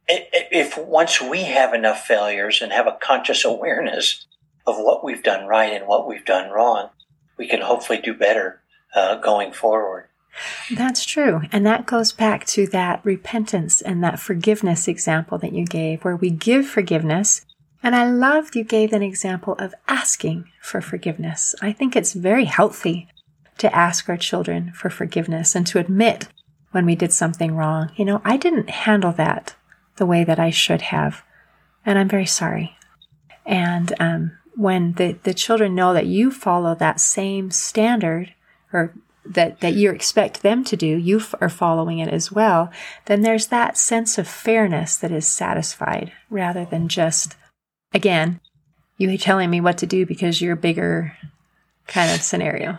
if 0.09 0.79
once 0.79 1.21
we 1.21 1.45
have 1.45 1.75
enough 1.75 2.07
failures 2.07 2.61
and 2.63 2.73
have 2.73 2.87
a 2.87 2.99
conscious 3.01 3.45
awareness 3.45 4.27
of 4.67 4.77
what 4.79 5.05
we've 5.05 5.23
done 5.23 5.47
right 5.47 5.73
and 5.73 5.87
what 5.87 6.07
we've 6.07 6.25
done 6.25 6.51
wrong, 6.51 6.91
we 7.37 7.47
can 7.47 7.61
hopefully 7.61 8.01
do 8.01 8.15
better 8.15 8.61
uh, 8.95 9.17
going 9.17 9.53
forward. 9.53 10.07
That's 10.75 11.05
true. 11.05 11.43
And 11.51 11.67
that 11.67 11.87
goes 11.87 12.13
back 12.13 12.47
to 12.47 12.67
that 12.69 13.05
repentance 13.05 13.81
and 13.81 14.03
that 14.05 14.21
forgiveness 14.21 14.87
example 14.87 15.37
that 15.39 15.53
you 15.53 15.65
gave, 15.65 16.05
where 16.05 16.17
we 16.17 16.31
give 16.31 16.67
forgiveness. 16.67 17.45
And 17.83 17.95
I 17.95 18.09
loved 18.09 18.57
you 18.57 18.65
gave 18.65 18.93
an 18.93 19.03
example 19.03 19.55
of 19.59 19.75
asking 19.89 20.45
for 20.61 20.81
forgiveness. 20.81 21.55
I 21.61 21.73
think 21.73 21.97
it's 21.97 22.13
very 22.13 22.45
healthy 22.45 23.09
to 23.59 23.75
ask 23.75 24.09
our 24.09 24.17
children 24.17 24.73
for 24.73 24.91
forgiveness 24.91 25.55
and 25.55 25.67
to 25.67 25.79
admit 25.79 26.29
when 26.71 26.87
we 26.87 26.95
did 26.95 27.13
something 27.13 27.55
wrong. 27.55 27.91
You 27.97 28.05
know, 28.05 28.23
I 28.25 28.37
didn't 28.37 28.71
handle 28.71 29.13
that 29.13 29.55
the 29.97 30.07
way 30.07 30.25
that 30.25 30.39
I 30.39 30.51
should 30.51 30.83
have, 30.83 31.23
and 31.85 31.99
I'm 31.99 32.09
very 32.09 32.27
sorry. 32.27 32.77
And 33.45 33.95
um, 33.99 34.39
when 34.55 34.93
the, 34.93 35.13
the 35.23 35.35
children 35.35 35.75
know 35.75 35.93
that 35.93 36.07
you 36.07 36.31
follow 36.31 36.75
that 36.75 37.01
same 37.01 37.51
standard 37.51 38.35
or 38.73 38.93
that, 39.25 39.61
that 39.61 39.75
you 39.75 39.91
expect 39.91 40.43
them 40.43 40.65
to 40.65 40.77
do, 40.77 40.87
you 40.87 41.19
f- 41.19 41.35
are 41.41 41.49
following 41.49 41.99
it 41.99 42.09
as 42.09 42.33
well, 42.33 42.71
then 43.07 43.23
there's 43.23 43.49
that 43.49 43.77
sense 43.77 44.19
of 44.19 44.27
fairness 44.29 44.97
that 44.97 45.13
is 45.13 45.27
satisfied 45.27 46.13
rather 46.31 46.65
than 46.65 46.89
just, 46.89 47.37
again, 47.93 48.41
you 48.97 49.17
telling 49.17 49.49
me 49.49 49.61
what 49.61 49.79
to 49.79 49.87
do 49.87 50.05
because 50.05 50.41
you're 50.41 50.57
bigger 50.57 51.17
kind 51.87 52.11
of 52.13 52.21
scenario. 52.21 52.79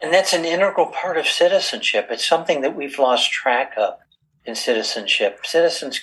And 0.00 0.12
that's 0.12 0.32
an 0.32 0.44
integral 0.44 0.86
part 0.86 1.16
of 1.16 1.26
citizenship. 1.26 2.08
It's 2.10 2.26
something 2.26 2.60
that 2.60 2.76
we've 2.76 2.98
lost 2.98 3.32
track 3.32 3.72
of 3.76 3.94
in 4.44 4.54
citizenship. 4.54 5.40
Citizens 5.44 6.00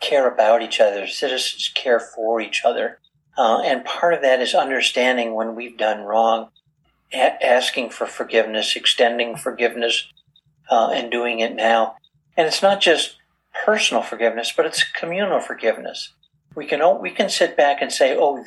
care 0.00 0.28
about 0.28 0.62
each 0.62 0.80
other, 0.80 1.06
citizens 1.06 1.70
care 1.74 2.00
for 2.00 2.40
each 2.40 2.62
other. 2.64 2.98
Uh, 3.36 3.60
and 3.60 3.84
part 3.84 4.14
of 4.14 4.22
that 4.22 4.40
is 4.40 4.54
understanding 4.54 5.34
when 5.34 5.54
we've 5.54 5.76
done 5.76 6.02
wrong, 6.02 6.48
a- 7.12 7.44
asking 7.44 7.90
for 7.90 8.06
forgiveness, 8.06 8.76
extending 8.76 9.36
forgiveness, 9.36 10.08
uh, 10.70 10.90
and 10.90 11.10
doing 11.10 11.40
it 11.40 11.54
now. 11.54 11.96
And 12.36 12.46
it's 12.46 12.62
not 12.62 12.80
just 12.80 13.16
personal 13.64 14.02
forgiveness, 14.02 14.52
but 14.56 14.66
it's 14.66 14.82
communal 14.84 15.40
forgiveness. 15.40 16.12
We 16.54 16.66
can 16.66 16.80
we 17.00 17.10
can 17.10 17.28
sit 17.28 17.56
back 17.56 17.82
and 17.82 17.92
say, 17.92 18.16
"Oh, 18.16 18.44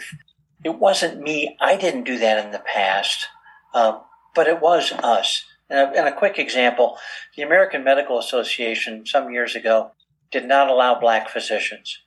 it 0.63 0.75
wasn't 0.75 1.21
me. 1.21 1.56
I 1.60 1.75
didn't 1.75 2.04
do 2.04 2.17
that 2.17 2.43
in 2.43 2.52
the 2.52 2.60
past." 2.60 3.28
Um, 3.73 4.02
but 4.39 4.47
it 4.47 4.62
was 4.62 4.93
us. 5.04 5.43
And 5.69 5.80
a, 5.80 5.99
and 5.99 6.08
a 6.08 6.15
quick 6.15 6.39
example 6.39 6.97
the 7.36 7.41
American 7.41 7.84
Medical 7.84 8.17
Association 8.17 9.06
some 9.06 9.34
years 9.34 9.54
ago 9.54 9.91
did 10.32 10.45
not 10.45 10.69
allow 10.69 10.97
black 10.97 11.28
physicians. 11.28 11.99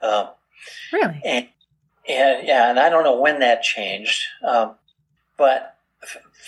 Um, 0.00 0.28
really? 0.92 1.20
And, 1.24 1.48
and, 2.08 2.46
yeah, 2.46 2.70
and 2.70 2.78
I 2.78 2.88
don't 2.88 3.02
know 3.02 3.20
when 3.20 3.40
that 3.40 3.64
changed, 3.64 4.22
um, 4.46 4.76
but 5.36 5.76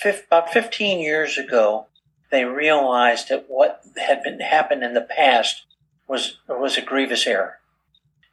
f- 0.05 0.23
about 0.29 0.53
15 0.53 1.01
years 1.01 1.37
ago, 1.37 1.87
they 2.31 2.45
realized 2.45 3.29
that 3.29 3.47
what 3.49 3.81
had 3.97 4.23
been 4.23 4.39
happened 4.39 4.85
in 4.85 4.95
the 4.95 5.01
past 5.01 5.65
was 6.07 6.39
was 6.49 6.79
a 6.79 6.83
grievous 6.83 7.27
error. 7.27 7.59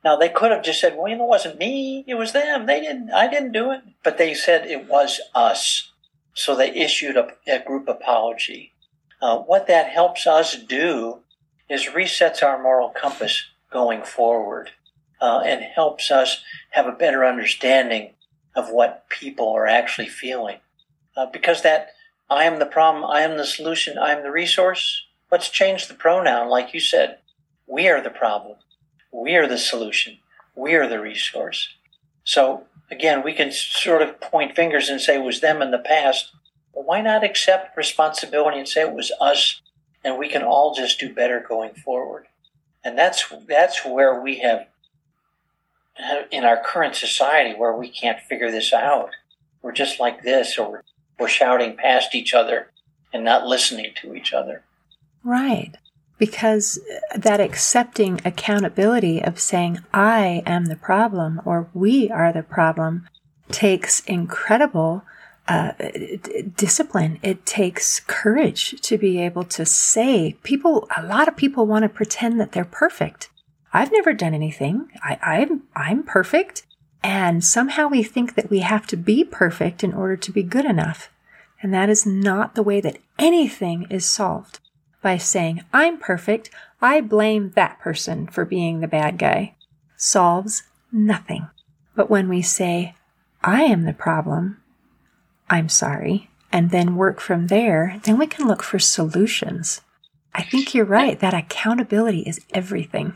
Now 0.06 0.18
they 0.18 0.30
could 0.30 0.52
have 0.52 0.64
just 0.64 0.80
said, 0.80 0.96
"Well, 0.96 1.08
you 1.08 1.16
know, 1.16 1.26
it 1.26 1.30
wasn't 1.30 1.58
me; 1.58 2.04
it 2.06 2.14
was 2.14 2.32
them. 2.32 2.68
They 2.68 2.80
didn't. 2.80 3.12
I 3.12 3.28
didn't 3.28 3.54
do 3.54 3.72
it." 3.72 3.82
But 4.04 4.20
they 4.20 4.36
said 4.36 4.68
it 4.68 4.88
was 4.88 5.20
us. 5.34 5.91
So 6.34 6.56
they 6.56 6.74
issued 6.74 7.18
a, 7.18 7.34
a 7.48 7.64
group 7.64 7.88
apology. 7.88 8.74
Uh, 9.22 9.38
what 9.40 9.68
that 9.68 9.90
helps 9.90 10.26
us 10.26 10.56
do 10.56 11.20
is 11.70 11.88
resets 11.88 12.44
our 12.44 12.62
moral 12.62 12.90
compass 12.90 13.46
going 13.72 14.04
forward 14.04 14.72
uh, 15.22 15.42
and 15.46 15.62
helps 15.62 16.12
us 16.12 16.44
have 16.72 16.88
a 16.88 16.92
better 16.92 17.24
understanding 17.24 18.12
of 18.56 18.70
what 18.70 19.08
people 19.10 19.50
are 19.50 19.68
actually 19.68 20.08
feeling. 20.08 20.58
Uh, 21.16 21.26
because 21.26 21.62
that 21.62 21.90
I 22.30 22.46
am 22.46 22.60
the 22.60 22.66
problem, 22.66 23.04
I 23.04 23.22
am 23.22 23.38
the 23.38 23.46
solution, 23.46 23.98
I 23.98 24.12
am 24.12 24.24
the 24.24 24.32
resource. 24.32 25.04
Let's 25.32 25.50
change 25.50 25.88
the 25.88 25.94
pronoun, 25.94 26.50
like 26.50 26.74
you 26.74 26.80
said. 26.80 27.20
We 27.68 27.88
are 27.88 28.02
the 28.02 28.10
problem. 28.10 28.58
We 29.12 29.36
are 29.36 29.48
the 29.48 29.58
solution. 29.58 30.18
We 30.56 30.74
are 30.76 30.88
the 30.88 31.00
resource. 31.00 31.70
So 32.24 32.64
again, 32.92 33.24
we 33.24 33.34
can 33.34 33.52
sort 33.52 34.02
of 34.02 34.20
point 34.20 34.56
fingers 34.56 34.90
and 34.90 35.02
say 35.02 35.16
it 35.16 35.24
was 35.24 35.42
them 35.42 35.62
in 35.62 35.72
the 35.72 35.80
past. 35.80 36.32
But 36.74 36.86
why 36.86 37.02
not 37.02 37.24
accept 37.24 37.78
responsibility 37.78 38.60
and 38.60 38.68
say 38.68 38.82
it 38.82 38.94
was 38.94 39.12
us 39.20 39.62
and 40.04 40.18
we 40.18 40.28
can 40.28 40.44
all 40.44 40.76
just 40.76 41.00
do 41.00 41.14
better 41.14 41.44
going 41.48 41.74
forward? 41.74 42.28
And 42.84 42.98
that's 42.98 43.32
that's 43.48 43.86
where 43.86 44.22
we 44.22 44.40
have 44.40 44.68
in 46.32 46.44
our 46.44 46.62
current 46.64 46.96
society 46.96 47.58
where 47.58 47.76
we 47.76 47.90
can't 47.90 48.20
figure 48.22 48.52
this 48.52 48.74
out. 48.74 49.12
We're 49.62 49.72
just 49.72 50.00
like 50.00 50.24
this 50.24 50.58
or 50.58 50.84
we're 51.20 51.28
shouting 51.28 51.78
past 51.78 52.16
each 52.16 52.34
other 52.34 52.72
and 53.14 53.24
not 53.24 53.46
listening 53.46 53.92
to 54.02 54.16
each 54.16 54.34
other. 54.34 54.64
Right 55.24 55.78
because 56.22 56.80
that 57.16 57.40
accepting 57.40 58.22
accountability 58.24 59.24
of 59.24 59.40
saying, 59.40 59.80
I 59.92 60.44
am 60.46 60.66
the 60.66 60.76
problem 60.76 61.42
or 61.46 61.68
we 61.74 62.12
are 62.12 62.32
the 62.32 62.44
problem 62.44 63.08
takes 63.50 64.02
incredible 64.02 65.04
uh, 65.48 65.72
discipline. 66.56 67.18
It 67.24 67.48
takes 67.48 68.02
courage 68.02 68.80
to 68.82 69.00
be 69.00 69.20
able 69.20 69.46
to 69.46 69.66
say, 69.66 70.38
people, 70.44 70.88
a 70.96 71.04
lot 71.04 71.28
of 71.28 71.36
people 71.36 71.66
want 71.66 71.84
to 71.84 71.90
pretend 71.90 72.40
that 72.40 72.52
they're 72.52 72.66
perfect. 72.66 73.32
I've 73.74 73.92
never 73.92 74.14
done 74.14 74.36
anything. 74.36 74.90
I, 75.02 75.18
I'm, 75.24 75.64
I'm 75.76 76.04
perfect. 76.04 76.68
And 77.02 77.44
somehow 77.44 77.88
we 77.88 78.04
think 78.04 78.36
that 78.36 78.52
we 78.52 78.60
have 78.60 78.86
to 78.88 78.96
be 78.96 79.24
perfect 79.24 79.84
in 79.84 79.92
order 79.92 80.18
to 80.18 80.32
be 80.32 80.44
good 80.44 80.66
enough. 80.66 81.10
And 81.64 81.74
that 81.74 81.90
is 81.90 82.06
not 82.06 82.54
the 82.54 82.62
way 82.62 82.80
that 82.80 83.00
anything 83.18 83.88
is 83.90 84.06
solved 84.06 84.60
by 85.02 85.18
saying, 85.18 85.64
I'm 85.74 85.98
perfect. 85.98 86.50
I 86.82 87.02
blame 87.02 87.52
that 87.52 87.80
person 87.80 88.28
for 88.28 88.46
being 88.46 88.80
the 88.80 88.88
bad 88.88 89.18
guy. 89.18 89.56
Solves 89.98 90.64
nothing. 90.92 91.48
But 91.96 92.10
when 92.10 92.30
we 92.30 92.42
say, 92.42 92.96
I 93.44 93.64
am 93.64 93.84
the 93.84 93.94
problem, 93.94 94.62
I'm 95.50 95.70
sorry, 95.70 96.30
and 96.52 96.72
then 96.72 96.96
work 96.96 97.20
from 97.20 97.48
there, 97.48 98.00
then 98.04 98.18
we 98.18 98.28
can 98.28 98.48
look 98.48 98.64
for 98.64 98.80
solutions. 98.80 99.82
I 100.34 100.44
think 100.44 100.74
you're 100.74 100.86
right. 100.86 101.20
That 101.20 101.34
accountability 101.34 102.22
is 102.22 102.42
everything. 102.54 103.16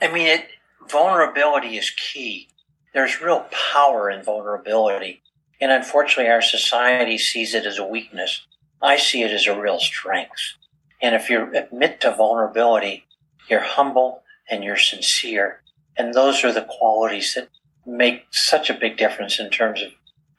I 0.00 0.10
mean, 0.10 0.26
it, 0.26 0.46
vulnerability 0.88 1.76
is 1.76 1.90
key. 1.90 2.48
There's 2.92 3.20
real 3.20 3.46
power 3.72 4.10
in 4.10 4.22
vulnerability. 4.22 5.22
And 5.60 5.70
unfortunately, 5.70 6.30
our 6.30 6.42
society 6.42 7.16
sees 7.18 7.54
it 7.54 7.64
as 7.64 7.78
a 7.78 7.86
weakness. 7.86 8.44
I 8.80 8.96
see 8.96 9.22
it 9.22 9.30
as 9.30 9.46
a 9.46 9.58
real 9.58 9.78
strength. 9.78 10.54
And 11.02 11.16
if 11.16 11.28
you 11.28 11.52
admit 11.54 12.00
to 12.00 12.14
vulnerability, 12.14 13.04
you're 13.50 13.60
humble 13.60 14.22
and 14.48 14.62
you're 14.62 14.76
sincere. 14.76 15.62
And 15.98 16.14
those 16.14 16.44
are 16.44 16.52
the 16.52 16.66
qualities 16.68 17.34
that 17.34 17.48
make 17.84 18.26
such 18.30 18.70
a 18.70 18.74
big 18.74 18.96
difference 18.96 19.40
in 19.40 19.50
terms 19.50 19.82
of 19.82 19.90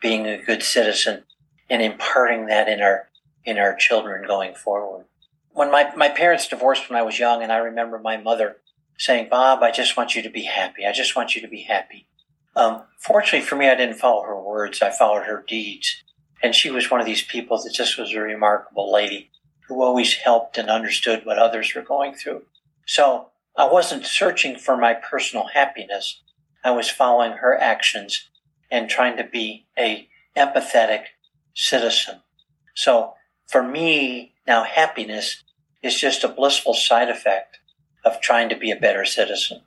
being 0.01 0.25
a 0.25 0.41
good 0.41 0.63
citizen 0.63 1.23
and 1.69 1.81
imparting 1.81 2.47
that 2.47 2.69
in 2.69 2.81
our 2.81 3.09
in 3.45 3.57
our 3.57 3.75
children 3.75 4.25
going 4.25 4.55
forward. 4.55 5.05
When 5.51 5.69
my, 5.69 5.93
my 5.97 6.07
parents 6.07 6.47
divorced 6.47 6.89
when 6.89 6.97
I 6.97 7.03
was 7.03 7.19
young, 7.19 7.43
and 7.43 7.51
I 7.51 7.57
remember 7.57 7.99
my 7.99 8.15
mother 8.15 8.57
saying, 8.97 9.27
Bob, 9.29 9.61
I 9.61 9.69
just 9.69 9.97
want 9.97 10.15
you 10.15 10.21
to 10.21 10.29
be 10.29 10.43
happy. 10.43 10.85
I 10.85 10.93
just 10.93 11.15
want 11.15 11.35
you 11.35 11.41
to 11.41 11.47
be 11.47 11.63
happy. 11.63 12.07
Um, 12.55 12.83
fortunately 12.99 13.45
for 13.45 13.57
me, 13.57 13.67
I 13.67 13.75
didn't 13.75 13.97
follow 13.97 14.23
her 14.23 14.39
words. 14.39 14.81
I 14.81 14.91
followed 14.91 15.25
her 15.25 15.43
deeds. 15.45 16.03
And 16.41 16.55
she 16.55 16.71
was 16.71 16.89
one 16.89 17.01
of 17.01 17.05
these 17.05 17.21
people 17.21 17.61
that 17.61 17.73
just 17.73 17.97
was 17.97 18.13
a 18.13 18.19
remarkable 18.19 18.91
lady 18.91 19.29
who 19.67 19.81
always 19.81 20.13
helped 20.13 20.57
and 20.57 20.69
understood 20.69 21.25
what 21.25 21.39
others 21.39 21.73
were 21.73 21.81
going 21.81 22.13
through. 22.13 22.43
So 22.85 23.27
I 23.55 23.65
wasn't 23.65 24.05
searching 24.05 24.57
for 24.57 24.77
my 24.77 24.93
personal 24.93 25.47
happiness. 25.53 26.21
I 26.63 26.71
was 26.71 26.89
following 26.89 27.33
her 27.33 27.59
actions 27.59 28.29
and 28.71 28.89
trying 28.89 29.17
to 29.17 29.23
be 29.23 29.65
a 29.77 30.07
empathetic 30.35 31.03
citizen. 31.53 32.21
So 32.73 33.13
for 33.47 33.61
me, 33.61 34.33
now 34.47 34.63
happiness 34.63 35.43
is 35.81 35.99
just 35.99 36.23
a 36.23 36.29
blissful 36.29 36.73
side 36.73 37.09
effect 37.09 37.59
of 38.03 38.19
trying 38.19 38.49
to 38.49 38.57
be 38.57 38.71
a 38.71 38.75
better 38.75 39.05
citizen. 39.05 39.61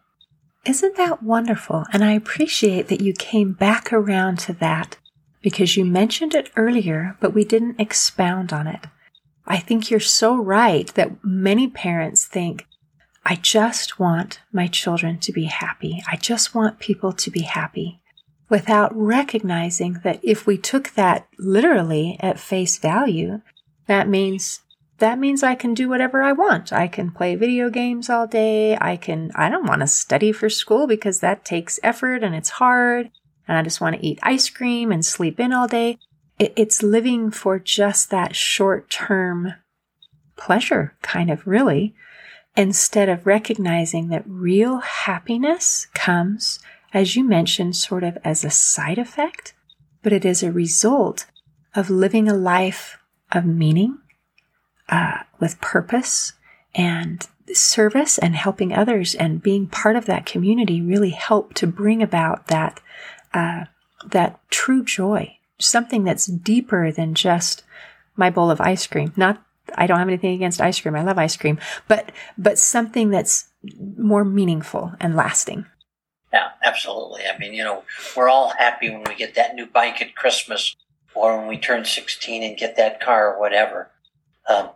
Isn't 0.65 0.97
that 0.97 1.23
wonderful? 1.23 1.85
And 1.93 2.03
I 2.03 2.13
appreciate 2.13 2.89
that 2.89 3.01
you 3.01 3.13
came 3.13 3.53
back 3.53 3.93
around 3.93 4.39
to 4.41 4.53
that 4.55 4.97
because 5.41 5.77
you 5.77 5.85
mentioned 5.85 6.35
it 6.35 6.51
earlier, 6.57 7.17
but 7.21 7.33
we 7.33 7.45
didn't 7.45 7.81
expound 7.81 8.53
on 8.53 8.67
it. 8.67 8.87
I 9.47 9.59
think 9.59 9.91
you're 9.91 10.01
so 10.01 10.37
right 10.37 10.93
that 10.95 11.25
many 11.25 11.69
parents 11.69 12.27
think, 12.27 12.67
I 13.25 13.37
just 13.37 13.99
want 13.99 14.41
my 14.53 14.67
children 14.67 15.19
to 15.19 15.33
be 15.33 15.45
happy. 15.45 16.03
I 16.11 16.17
just 16.17 16.55
want 16.55 16.79
people 16.79 17.13
to 17.13 17.31
be 17.31 17.43
happy 17.43 18.01
without 18.49 18.95
recognizing 18.95 19.95
that 20.05 20.21
if 20.23 20.47
we 20.47 20.57
took 20.57 20.95
that 20.95 21.27
literally 21.39 22.17
at 22.21 22.39
face 22.39 22.79
value, 22.79 23.41
that 23.87 24.09
means 24.09 24.61
that 24.99 25.19
means 25.19 25.43
I 25.43 25.55
can 25.55 25.75
do 25.75 25.89
whatever 25.89 26.23
I 26.23 26.33
want. 26.33 26.73
I 26.73 26.89
can 26.89 27.11
play 27.11 27.35
video 27.35 27.69
games 27.69 28.09
all 28.09 28.27
day. 28.27 28.79
I 28.81 28.97
can, 28.97 29.31
I 29.35 29.51
don't 29.51 29.67
want 29.67 29.83
to 29.83 29.87
study 29.87 30.33
for 30.33 30.49
school 30.49 30.87
because 30.87 31.21
that 31.21 31.45
takes 31.45 31.79
effort 31.83 32.25
and 32.25 32.35
it's 32.35 32.49
hard. 32.49 33.11
And 33.47 33.59
I 33.59 33.63
just 33.63 33.81
want 33.81 33.97
to 33.97 34.07
eat 34.07 34.19
ice 34.23 34.49
cream 34.49 34.91
and 34.91 35.05
sleep 35.05 35.39
in 35.39 35.53
all 35.53 35.69
day. 35.69 35.99
It's 36.39 36.83
living 36.83 37.31
for 37.31 37.59
just 37.59 38.11
that 38.11 38.37
short 38.37 38.91
term 38.91 39.55
pleasure, 40.37 40.95
kind 41.03 41.31
of 41.31 41.47
really, 41.47 41.95
instead 42.57 43.09
of 43.09 43.27
recognizing 43.27 44.09
that 44.09 44.25
real 44.27 44.79
happiness 44.79 45.87
comes 45.95 46.59
as 46.97 47.15
you 47.15 47.23
mentioned, 47.23 47.77
sort 47.77 48.03
of 48.03 48.17
as 48.25 48.43
a 48.43 48.51
side 48.51 48.97
effect, 48.97 49.53
but 50.03 50.15
it 50.15 50.25
is 50.25 50.43
a 50.43 50.51
result 50.51 51.27
of 51.75 51.91
living 51.91 52.27
a 52.27 52.35
life 52.35 52.99
of 53.33 53.45
meaning, 53.45 53.99
uh, 54.89 55.19
with 55.39 55.61
purpose 55.61 56.33
and 56.75 57.27
service 57.53 58.17
and 58.17 58.35
helping 58.35 58.73
others 58.73 59.15
and 59.15 59.43
being 59.43 59.67
part 59.67 59.95
of 59.95 60.07
that 60.07 60.25
community 60.25 60.81
really 60.81 61.11
help 61.11 61.53
to 61.53 61.67
bring 61.67 62.03
about 62.03 62.47
that, 62.47 62.81
uh, 63.35 63.67
that 64.07 64.41
true 64.51 64.83
joy, 64.83 65.36
something 65.59 66.05
that's 66.05 66.27
deeper 66.27 66.93
than 66.93 67.15
just 67.15 67.63
my 68.17 68.31
bowl 68.31 68.51
of 68.51 68.61
ice 68.61 68.87
cream. 68.87 69.13
Not, 69.17 69.43
I 69.75 69.87
don't 69.87 69.99
have 69.99 70.09
anything 70.09 70.35
against 70.35 70.61
ice 70.61 70.81
cream. 70.81 70.95
I 70.95 71.03
love 71.03 71.19
ice 71.19 71.37
cream, 71.37 71.59
but, 71.89 72.13
but 72.37 72.59
something 72.59 73.11
that's 73.11 73.49
more 73.97 74.25
meaningful 74.25 74.93
and 75.01 75.17
lasting. 75.17 75.67
Yeah, 76.33 76.49
absolutely. 76.65 77.23
I 77.27 77.39
mean, 77.39 77.55
you 77.55 77.65
know, 77.65 77.85
we're 78.17 78.29
all 78.29 78.51
happy 78.51 78.91
when 78.91 79.05
we 79.05 79.15
get 79.15 79.35
that 79.35 79.55
new 79.55 79.67
bike 79.67 80.03
at 80.03 80.15
Christmas 80.15 80.77
or 81.15 81.39
when 81.39 81.49
we 81.49 81.59
turn 81.59 81.85
16 81.85 82.43
and 82.43 82.59
get 82.59 82.77
that 82.77 83.01
car 83.01 83.35
or 83.35 83.41
whatever. 83.41 83.91
Um, 84.49 84.71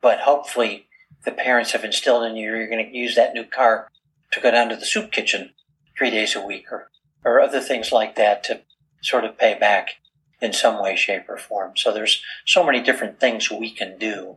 but 0.00 0.20
hopefully, 0.20 0.86
the 1.24 1.32
parents 1.32 1.72
have 1.72 1.84
instilled 1.84 2.24
in 2.24 2.36
you 2.36 2.50
you're 2.50 2.68
going 2.68 2.84
to 2.84 2.96
use 2.96 3.14
that 3.14 3.34
new 3.34 3.44
car 3.44 3.90
to 4.32 4.40
go 4.40 4.50
down 4.50 4.68
to 4.68 4.76
the 4.76 4.84
soup 4.84 5.10
kitchen 5.10 5.50
three 5.96 6.10
days 6.10 6.34
a 6.34 6.44
week 6.44 6.70
or, 6.70 6.90
or 7.24 7.40
other 7.40 7.60
things 7.60 7.92
like 7.92 8.16
that 8.16 8.44
to 8.44 8.60
sort 9.02 9.24
of 9.24 9.38
pay 9.38 9.56
back 9.58 9.96
in 10.40 10.52
some 10.52 10.82
way, 10.82 10.96
shape, 10.96 11.28
or 11.28 11.36
form. 11.36 11.72
So 11.76 11.92
there's 11.92 12.22
so 12.44 12.64
many 12.64 12.80
different 12.80 13.20
things 13.20 13.50
we 13.50 13.70
can 13.70 13.98
do. 13.98 14.36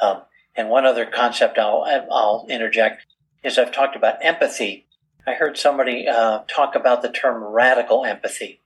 Um, 0.00 0.22
and 0.56 0.68
one 0.68 0.86
other 0.86 1.06
concept 1.06 1.58
I'll, 1.58 1.84
I'll 2.10 2.46
interject 2.48 3.06
is 3.42 3.58
I've 3.58 3.72
talked 3.72 3.96
about 3.96 4.24
empathy 4.24 4.88
I 5.28 5.34
heard 5.34 5.58
somebody 5.58 6.08
uh, 6.08 6.40
talk 6.48 6.74
about 6.74 7.02
the 7.02 7.10
term 7.10 7.44
radical 7.44 8.06
empathy. 8.06 8.62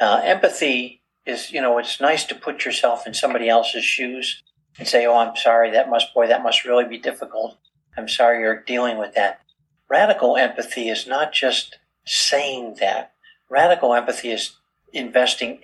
Uh, 0.00 0.20
empathy 0.22 1.02
is, 1.26 1.50
you 1.50 1.60
know, 1.60 1.78
it's 1.78 2.00
nice 2.00 2.22
to 2.26 2.36
put 2.36 2.64
yourself 2.64 3.04
in 3.04 3.14
somebody 3.14 3.48
else's 3.48 3.84
shoes 3.84 4.42
and 4.78 4.86
say, 4.86 5.06
"Oh, 5.06 5.16
I'm 5.16 5.34
sorry. 5.34 5.72
That 5.72 5.90
must, 5.90 6.14
boy, 6.14 6.28
that 6.28 6.44
must 6.44 6.64
really 6.64 6.84
be 6.84 6.98
difficult. 6.98 7.58
I'm 7.96 8.08
sorry 8.08 8.40
you're 8.40 8.62
dealing 8.62 8.96
with 8.96 9.14
that." 9.14 9.40
Radical 9.88 10.36
empathy 10.36 10.88
is 10.88 11.04
not 11.04 11.32
just 11.32 11.78
saying 12.06 12.76
that. 12.78 13.12
Radical 13.50 13.92
empathy 13.92 14.30
is 14.30 14.56
investing 14.94 15.60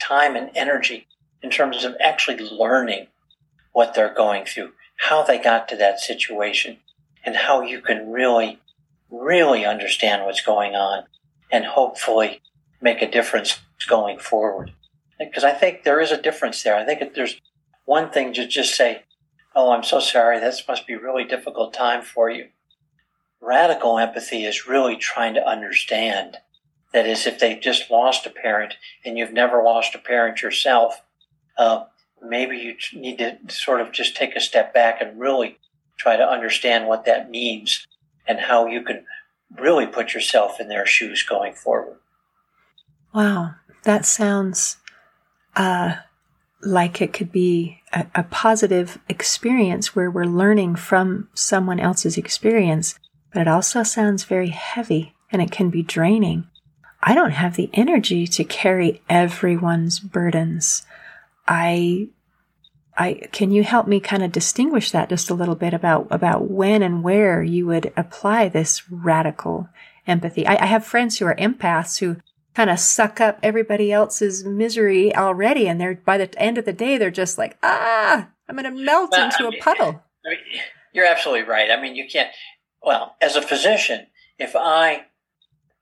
time 0.00 0.36
and 0.36 0.50
energy 0.54 1.06
in 1.42 1.50
terms 1.50 1.84
of 1.84 1.94
actually 2.00 2.38
learning 2.38 3.06
what 3.72 3.94
they're 3.94 4.14
going 4.14 4.44
through, 4.44 4.72
how 4.96 5.22
they 5.22 5.38
got 5.38 5.68
to 5.68 5.76
that 5.76 6.00
situation, 6.00 6.78
and 7.24 7.36
how 7.36 7.62
you 7.62 7.80
can 7.80 8.10
really 8.10 8.58
really 9.12 9.64
understand 9.64 10.24
what's 10.24 10.40
going 10.40 10.74
on 10.74 11.04
and 11.50 11.66
hopefully 11.66 12.40
make 12.80 13.02
a 13.02 13.10
difference 13.10 13.60
going 13.86 14.18
forward. 14.18 14.72
Because 15.18 15.44
I 15.44 15.52
think 15.52 15.84
there 15.84 16.00
is 16.00 16.10
a 16.10 16.20
difference 16.20 16.62
there. 16.62 16.74
I 16.74 16.84
think 16.84 17.14
there's 17.14 17.40
one 17.84 18.10
thing 18.10 18.32
to 18.32 18.46
just 18.46 18.74
say, 18.74 19.02
Oh, 19.54 19.70
I'm 19.72 19.84
so 19.84 20.00
sorry. 20.00 20.40
This 20.40 20.66
must 20.66 20.86
be 20.86 20.94
a 20.94 20.98
really 20.98 21.24
difficult 21.24 21.74
time 21.74 22.02
for 22.02 22.30
you. 22.30 22.48
Radical 23.40 23.98
empathy 23.98 24.46
is 24.46 24.66
really 24.66 24.96
trying 24.96 25.34
to 25.34 25.46
understand. 25.46 26.38
That 26.92 27.06
is, 27.06 27.26
if 27.26 27.38
they've 27.38 27.60
just 27.60 27.90
lost 27.90 28.26
a 28.26 28.30
parent 28.30 28.74
and 29.04 29.16
you've 29.16 29.32
never 29.32 29.62
lost 29.62 29.94
a 29.94 29.98
parent 29.98 30.42
yourself, 30.42 31.02
uh, 31.56 31.84
maybe 32.22 32.56
you 32.58 33.00
need 33.00 33.18
to 33.18 33.38
sort 33.48 33.80
of 33.80 33.92
just 33.92 34.16
take 34.16 34.36
a 34.36 34.40
step 34.40 34.74
back 34.74 35.00
and 35.00 35.18
really 35.18 35.58
try 35.98 36.16
to 36.16 36.28
understand 36.28 36.86
what 36.86 37.04
that 37.04 37.30
means 37.30 37.86
and 38.26 38.40
how 38.40 38.66
you 38.66 38.82
can 38.82 39.04
really 39.58 39.86
put 39.86 40.14
yourself 40.14 40.60
in 40.60 40.68
their 40.68 40.86
shoes 40.86 41.22
going 41.22 41.54
forward. 41.54 41.98
Wow, 43.14 43.54
that 43.84 44.06
sounds 44.06 44.78
uh, 45.56 45.96
like 46.62 47.02
it 47.02 47.12
could 47.12 47.30
be 47.30 47.80
a, 47.92 48.06
a 48.14 48.22
positive 48.22 48.98
experience 49.08 49.94
where 49.94 50.10
we're 50.10 50.24
learning 50.24 50.76
from 50.76 51.28
someone 51.34 51.80
else's 51.80 52.16
experience, 52.16 52.98
but 53.32 53.42
it 53.42 53.48
also 53.48 53.82
sounds 53.82 54.24
very 54.24 54.48
heavy 54.48 55.14
and 55.30 55.42
it 55.42 55.50
can 55.50 55.70
be 55.70 55.82
draining. 55.82 56.46
I 57.02 57.14
don't 57.14 57.32
have 57.32 57.56
the 57.56 57.70
energy 57.72 58.26
to 58.28 58.44
carry 58.44 59.02
everyone's 59.08 59.98
burdens. 59.98 60.84
I 61.48 62.08
I 62.96 63.28
can 63.32 63.50
you 63.50 63.64
help 63.64 63.88
me 63.88 64.00
kind 64.00 64.22
of 64.22 64.32
distinguish 64.32 64.90
that 64.90 65.08
just 65.08 65.30
a 65.30 65.34
little 65.34 65.56
bit 65.56 65.74
about 65.74 66.06
about 66.10 66.50
when 66.50 66.82
and 66.82 67.02
where 67.02 67.42
you 67.42 67.66
would 67.66 67.92
apply 67.96 68.48
this 68.48 68.90
radical 68.90 69.68
empathy? 70.06 70.46
I, 70.46 70.62
I 70.62 70.66
have 70.66 70.84
friends 70.84 71.18
who 71.18 71.26
are 71.26 71.34
empaths 71.36 71.98
who 71.98 72.16
kind 72.54 72.70
of 72.70 72.78
suck 72.78 73.20
up 73.20 73.38
everybody 73.42 73.92
else's 73.92 74.44
misery 74.44 75.14
already. 75.14 75.68
And 75.68 75.80
they're, 75.80 75.94
by 75.94 76.18
the 76.18 76.38
end 76.40 76.58
of 76.58 76.64
the 76.64 76.72
day, 76.72 76.98
they're 76.98 77.10
just 77.10 77.38
like, 77.38 77.56
ah, 77.62 78.28
I'm 78.48 78.56
going 78.56 78.64
to 78.64 78.84
melt 78.84 79.10
well, 79.12 79.24
into 79.24 79.46
I 79.46 79.50
mean, 79.50 79.58
a 79.58 79.62
puddle. 79.62 80.02
I 80.26 80.30
mean, 80.30 80.38
you're 80.92 81.06
absolutely 81.06 81.48
right. 81.48 81.70
I 81.70 81.80
mean, 81.80 81.96
you 81.96 82.06
can't, 82.08 82.30
well, 82.82 83.16
as 83.20 83.36
a 83.36 83.42
physician, 83.42 84.06
if 84.38 84.54
I, 84.54 85.06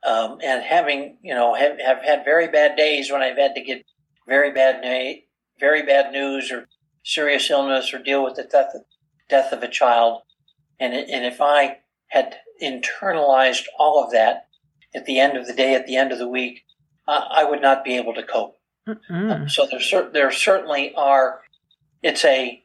um, 0.06 0.38
and 0.42 0.62
having, 0.62 1.18
you 1.22 1.34
know, 1.34 1.54
have, 1.54 1.78
have 1.80 2.02
had 2.02 2.24
very 2.24 2.48
bad 2.48 2.76
days 2.76 3.10
when 3.10 3.22
I've 3.22 3.36
had 3.36 3.54
to 3.54 3.62
get 3.62 3.84
very 4.26 4.52
bad, 4.52 4.82
na- 4.82 5.20
very 5.58 5.82
bad 5.82 6.12
news 6.12 6.50
or 6.50 6.68
serious 7.04 7.50
illness 7.50 7.92
or 7.92 7.98
deal 7.98 8.24
with 8.24 8.36
the 8.36 8.44
death 8.44 8.70
of, 8.74 8.82
death 9.28 9.52
of 9.52 9.62
a 9.62 9.68
child. 9.68 10.22
And, 10.78 10.94
and 10.94 11.24
if 11.24 11.40
I 11.40 11.78
had 12.08 12.36
internalized 12.62 13.64
all 13.78 14.02
of 14.02 14.12
that 14.12 14.46
at 14.94 15.04
the 15.06 15.20
end 15.20 15.36
of 15.36 15.46
the 15.46 15.52
day, 15.52 15.74
at 15.74 15.86
the 15.86 15.96
end 15.96 16.12
of 16.12 16.18
the 16.18 16.28
week, 16.28 16.62
uh, 17.06 17.24
I 17.30 17.44
would 17.44 17.62
not 17.62 17.84
be 17.84 17.96
able 17.96 18.14
to 18.14 18.22
cope. 18.22 18.56
Um, 19.10 19.48
so 19.48 19.66
there, 19.70 19.80
cer- 19.80 20.10
there 20.12 20.30
certainly 20.32 20.94
are. 20.94 21.42
It's 22.02 22.24
a, 22.24 22.62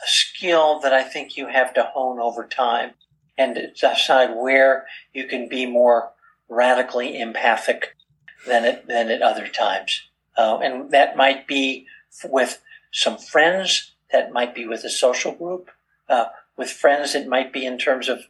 a 0.00 0.06
skill 0.06 0.80
that 0.80 0.92
I 0.92 1.02
think 1.02 1.36
you 1.36 1.48
have 1.48 1.74
to 1.74 1.82
hone 1.82 2.20
over 2.20 2.46
time 2.46 2.92
and 3.36 3.58
decide 3.78 4.34
where 4.34 4.86
you 5.12 5.26
can 5.26 5.48
be 5.48 5.66
more 5.66 6.10
radically 6.48 7.20
empathic 7.20 7.96
than 8.46 8.64
at, 8.64 8.86
than 8.86 9.10
at 9.10 9.22
other 9.22 9.48
times. 9.48 10.02
Uh, 10.36 10.58
and 10.62 10.90
that 10.90 11.16
might 11.16 11.46
be 11.46 11.86
with 12.24 12.60
some 12.92 13.18
friends, 13.18 13.92
that 14.12 14.32
might 14.32 14.54
be 14.54 14.66
with 14.66 14.84
a 14.84 14.90
social 14.90 15.32
group, 15.32 15.70
uh, 16.08 16.26
with 16.56 16.70
friends, 16.70 17.14
it 17.14 17.26
might 17.26 17.52
be 17.52 17.64
in 17.66 17.78
terms 17.78 18.08
of 18.08 18.20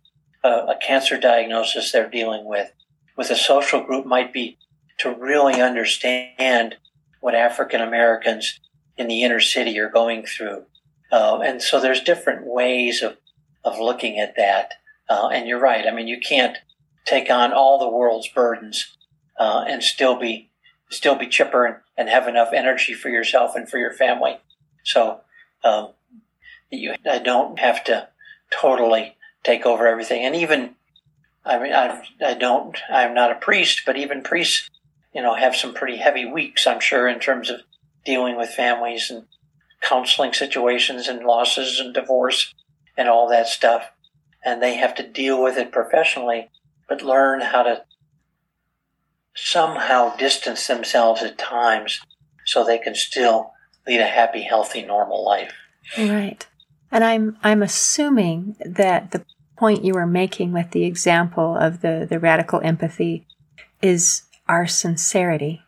uh, 0.43 0.67
a 0.69 0.77
cancer 0.77 1.19
diagnosis 1.19 1.93
they're 1.93 2.09
dealing 2.09 2.45
with. 2.45 2.73
With 3.17 3.31
a 3.31 3.37
social 3.37 3.83
group, 3.83 4.07
might 4.07 4.33
be 4.33 4.59
to 4.99 5.15
really 5.15 5.61
understand 5.61 6.77
what 7.21 7.35
African 7.35 7.81
Americans 7.81 8.61
in 8.97 9.09
the 9.09 9.23
inner 9.23 9.41
city 9.41 9.79
are 9.79 9.89
going 9.89 10.25
through. 10.25 10.65
Uh, 11.13 11.41
and 11.41 11.63
so 11.63 11.81
there's 11.81 12.01
different 12.01 12.47
ways 12.47 13.03
of, 13.03 13.17
of 13.65 13.79
looking 13.79 14.19
at 14.19 14.37
that. 14.37 14.75
Uh, 15.09 15.29
and 15.29 15.47
you're 15.47 15.61
right. 15.61 15.87
I 15.87 15.91
mean, 15.91 16.09
you 16.09 16.19
can't 16.19 16.57
take 17.05 17.31
on 17.31 17.53
all 17.53 17.79
the 17.79 17.89
world's 17.89 18.29
burdens 18.29 18.97
uh, 19.39 19.65
and 19.69 19.83
still 19.83 20.19
be 20.19 20.51
still 20.91 21.17
be 21.17 21.27
chipper 21.27 21.67
and, 21.67 21.77
and, 21.97 22.09
have 22.09 22.29
enough 22.29 22.51
energy 22.53 22.93
for 22.93 23.09
yourself 23.09 23.57
and 23.57 23.69
for 23.69 23.79
your 23.79 23.93
family. 23.93 24.39
So 24.85 25.21
um, 25.65 25.89
you, 26.71 26.95
I 27.11 27.19
don't 27.19 27.59
have 27.59 27.83
to 27.85 28.09
totally 28.51 29.17
take 29.43 29.67
over 29.67 29.87
everything. 29.87 30.25
And 30.25 30.37
even, 30.37 30.77
I 31.45 31.59
mean, 31.59 31.73
I, 31.73 32.03
I 32.25 32.35
don't, 32.35 32.79
I'm 32.91 33.15
not 33.15 33.33
a 33.33 33.37
priest, 33.37 33.83
but 33.85 33.97
even 33.97 34.23
priests, 34.23 34.71
you 35.13 35.23
know, 35.23 35.35
have 35.35 35.57
some 35.57 35.75
pretty 35.75 35.97
heavy 35.97 36.27
weeks, 36.27 36.67
I'm 36.67 36.81
sure, 36.81 37.09
in 37.09 37.19
terms 37.19 37.51
of 37.51 37.61
dealing 38.05 38.37
with 38.37 38.51
families 38.51 39.11
and 39.11 39.25
counseling 39.81 40.33
situations 40.33 41.09
and 41.09 41.25
losses 41.25 41.81
and 41.81 41.95
divorce 41.95 42.55
and 42.97 43.09
all 43.09 43.29
that 43.29 43.49
stuff. 43.49 43.91
And 44.45 44.63
they 44.63 44.77
have 44.77 44.95
to 44.97 45.09
deal 45.09 45.43
with 45.43 45.57
it 45.57 45.73
professionally, 45.73 46.51
but 46.89 47.03
learn 47.03 47.41
how 47.41 47.63
to 47.63 47.85
somehow 49.35 50.15
distance 50.17 50.67
themselves 50.67 51.23
at 51.23 51.39
times 51.39 52.01
so 52.45 52.63
they 52.63 52.79
can 52.79 52.95
still 52.95 53.53
lead 53.87 54.01
a 54.01 54.07
happy, 54.07 54.43
healthy, 54.43 54.83
normal 54.83 55.25
life. 55.25 55.53
Right. 55.99 56.47
And 56.91 57.03
I'm 57.03 57.37
I'm 57.43 57.63
assuming 57.63 58.57
that 58.65 59.11
the 59.11 59.25
point 59.57 59.85
you 59.85 59.95
were 59.95 60.07
making 60.07 60.53
with 60.53 60.71
the 60.71 60.85
example 60.85 61.57
of 61.57 61.81
the, 61.81 62.07
the 62.09 62.19
radical 62.19 62.61
empathy 62.63 63.27
is 63.83 64.23
our 64.49 64.67
sincerity 64.67 65.63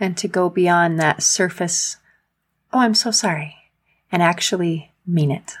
and 0.00 0.16
to 0.16 0.28
go 0.28 0.48
beyond 0.48 0.98
that 0.98 1.22
surface, 1.22 1.96
oh, 2.72 2.80
I'm 2.80 2.94
so 2.94 3.10
sorry, 3.10 3.56
and 4.12 4.22
actually 4.22 4.92
mean 5.06 5.30
it. 5.30 5.54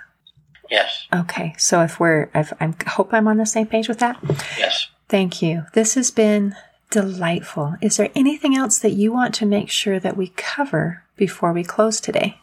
Yes. 0.70 1.06
Okay. 1.12 1.54
So 1.58 1.82
if 1.82 1.98
we're, 1.98 2.30
i 2.34 2.46
I 2.60 2.74
hope 2.86 3.12
I'm 3.12 3.28
on 3.28 3.38
the 3.38 3.46
same 3.46 3.66
page 3.66 3.88
with 3.88 3.98
that. 4.00 4.18
Yes. 4.58 4.88
Thank 5.08 5.40
you. 5.40 5.64
This 5.72 5.94
has 5.94 6.10
been 6.10 6.54
delightful. 6.90 7.76
Is 7.80 7.96
there 7.96 8.10
anything 8.14 8.56
else 8.56 8.78
that 8.78 8.92
you 8.92 9.12
want 9.12 9.34
to 9.36 9.46
make 9.46 9.70
sure 9.70 9.98
that 10.00 10.16
we 10.16 10.28
cover 10.36 11.04
before 11.16 11.52
we 11.52 11.64
close 11.64 12.00
today? 12.00 12.38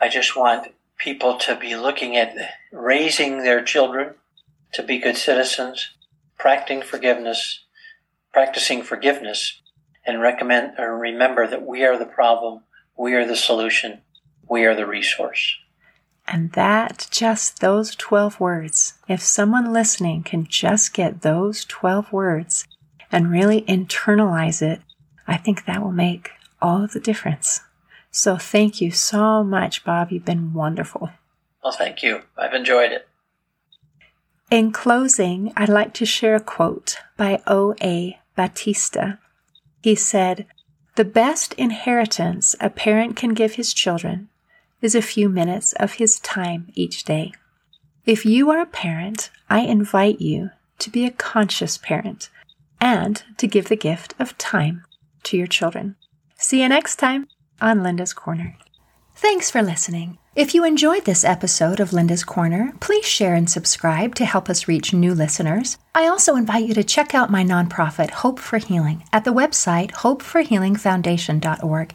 I 0.00 0.08
just 0.08 0.36
want 0.36 0.72
people 0.96 1.38
to 1.38 1.56
be 1.56 1.76
looking 1.76 2.16
at 2.16 2.34
raising 2.72 3.42
their 3.42 3.62
children 3.62 4.14
to 4.72 4.82
be 4.82 4.98
good 4.98 5.16
citizens, 5.16 5.90
practicing 6.38 6.82
forgiveness, 6.82 7.64
practicing 8.32 8.82
forgiveness, 8.82 9.60
and 10.06 10.20
recommend 10.20 10.78
or 10.78 10.96
remember 10.96 11.46
that 11.46 11.66
we 11.66 11.84
are 11.84 11.98
the 11.98 12.06
problem, 12.06 12.62
we 12.96 13.14
are 13.14 13.26
the 13.26 13.36
solution, 13.36 14.00
we 14.48 14.64
are 14.64 14.74
the 14.74 14.86
resource. 14.86 15.56
And 16.32 16.52
that 16.52 17.08
just 17.10 17.58
those 17.58 17.96
12 17.96 18.38
words, 18.38 18.94
if 19.08 19.20
someone 19.20 19.72
listening 19.72 20.22
can 20.22 20.46
just 20.46 20.94
get 20.94 21.22
those 21.22 21.64
12 21.64 22.12
words 22.12 22.68
and 23.10 23.32
really 23.32 23.62
internalize 23.62 24.62
it, 24.62 24.80
I 25.26 25.36
think 25.36 25.64
that 25.64 25.82
will 25.82 25.90
make 25.90 26.30
all 26.62 26.84
of 26.84 26.92
the 26.92 27.00
difference. 27.00 27.62
So 28.12 28.36
thank 28.36 28.80
you 28.80 28.92
so 28.92 29.42
much, 29.42 29.84
Bob. 29.84 30.12
You've 30.12 30.24
been 30.24 30.52
wonderful. 30.52 31.10
Well, 31.64 31.72
thank 31.72 32.00
you. 32.00 32.22
I've 32.38 32.54
enjoyed 32.54 32.92
it. 32.92 33.08
In 34.52 34.70
closing, 34.70 35.52
I'd 35.56 35.68
like 35.68 35.94
to 35.94 36.06
share 36.06 36.36
a 36.36 36.40
quote 36.40 36.96
by 37.16 37.42
O.A. 37.48 38.20
Battista. 38.36 39.18
He 39.82 39.96
said, 39.96 40.46
The 40.94 41.04
best 41.04 41.54
inheritance 41.54 42.54
a 42.60 42.70
parent 42.70 43.16
can 43.16 43.34
give 43.34 43.54
his 43.54 43.74
children 43.74 44.28
is 44.80 44.94
a 44.94 45.02
few 45.02 45.28
minutes 45.28 45.72
of 45.74 45.94
his 45.94 46.18
time 46.20 46.68
each 46.74 47.04
day. 47.04 47.32
If 48.06 48.24
you 48.24 48.50
are 48.50 48.60
a 48.60 48.66
parent, 48.66 49.30
I 49.48 49.60
invite 49.60 50.20
you 50.20 50.50
to 50.78 50.90
be 50.90 51.04
a 51.04 51.10
conscious 51.10 51.78
parent 51.78 52.30
and 52.80 53.22
to 53.36 53.46
give 53.46 53.68
the 53.68 53.76
gift 53.76 54.14
of 54.18 54.36
time 54.38 54.84
to 55.24 55.36
your 55.36 55.46
children. 55.46 55.96
See 56.36 56.62
you 56.62 56.68
next 56.68 56.96
time 56.96 57.28
on 57.60 57.82
Linda's 57.82 58.14
Corner. 58.14 58.56
Thanks 59.14 59.50
for 59.50 59.62
listening. 59.62 60.16
If 60.34 60.54
you 60.54 60.64
enjoyed 60.64 61.04
this 61.04 61.24
episode 61.24 61.80
of 61.80 61.92
Linda's 61.92 62.24
Corner, 62.24 62.72
please 62.80 63.04
share 63.04 63.34
and 63.34 63.50
subscribe 63.50 64.14
to 64.14 64.24
help 64.24 64.48
us 64.48 64.68
reach 64.68 64.94
new 64.94 65.12
listeners. 65.12 65.76
I 65.94 66.06
also 66.06 66.36
invite 66.36 66.66
you 66.66 66.74
to 66.74 66.84
check 66.84 67.14
out 67.14 67.30
my 67.30 67.44
nonprofit, 67.44 68.10
Hope 68.10 68.38
for 68.38 68.58
Healing, 68.58 69.04
at 69.12 69.24
the 69.24 69.34
website 69.34 69.90
hopeforhealingfoundation.org 69.90 71.94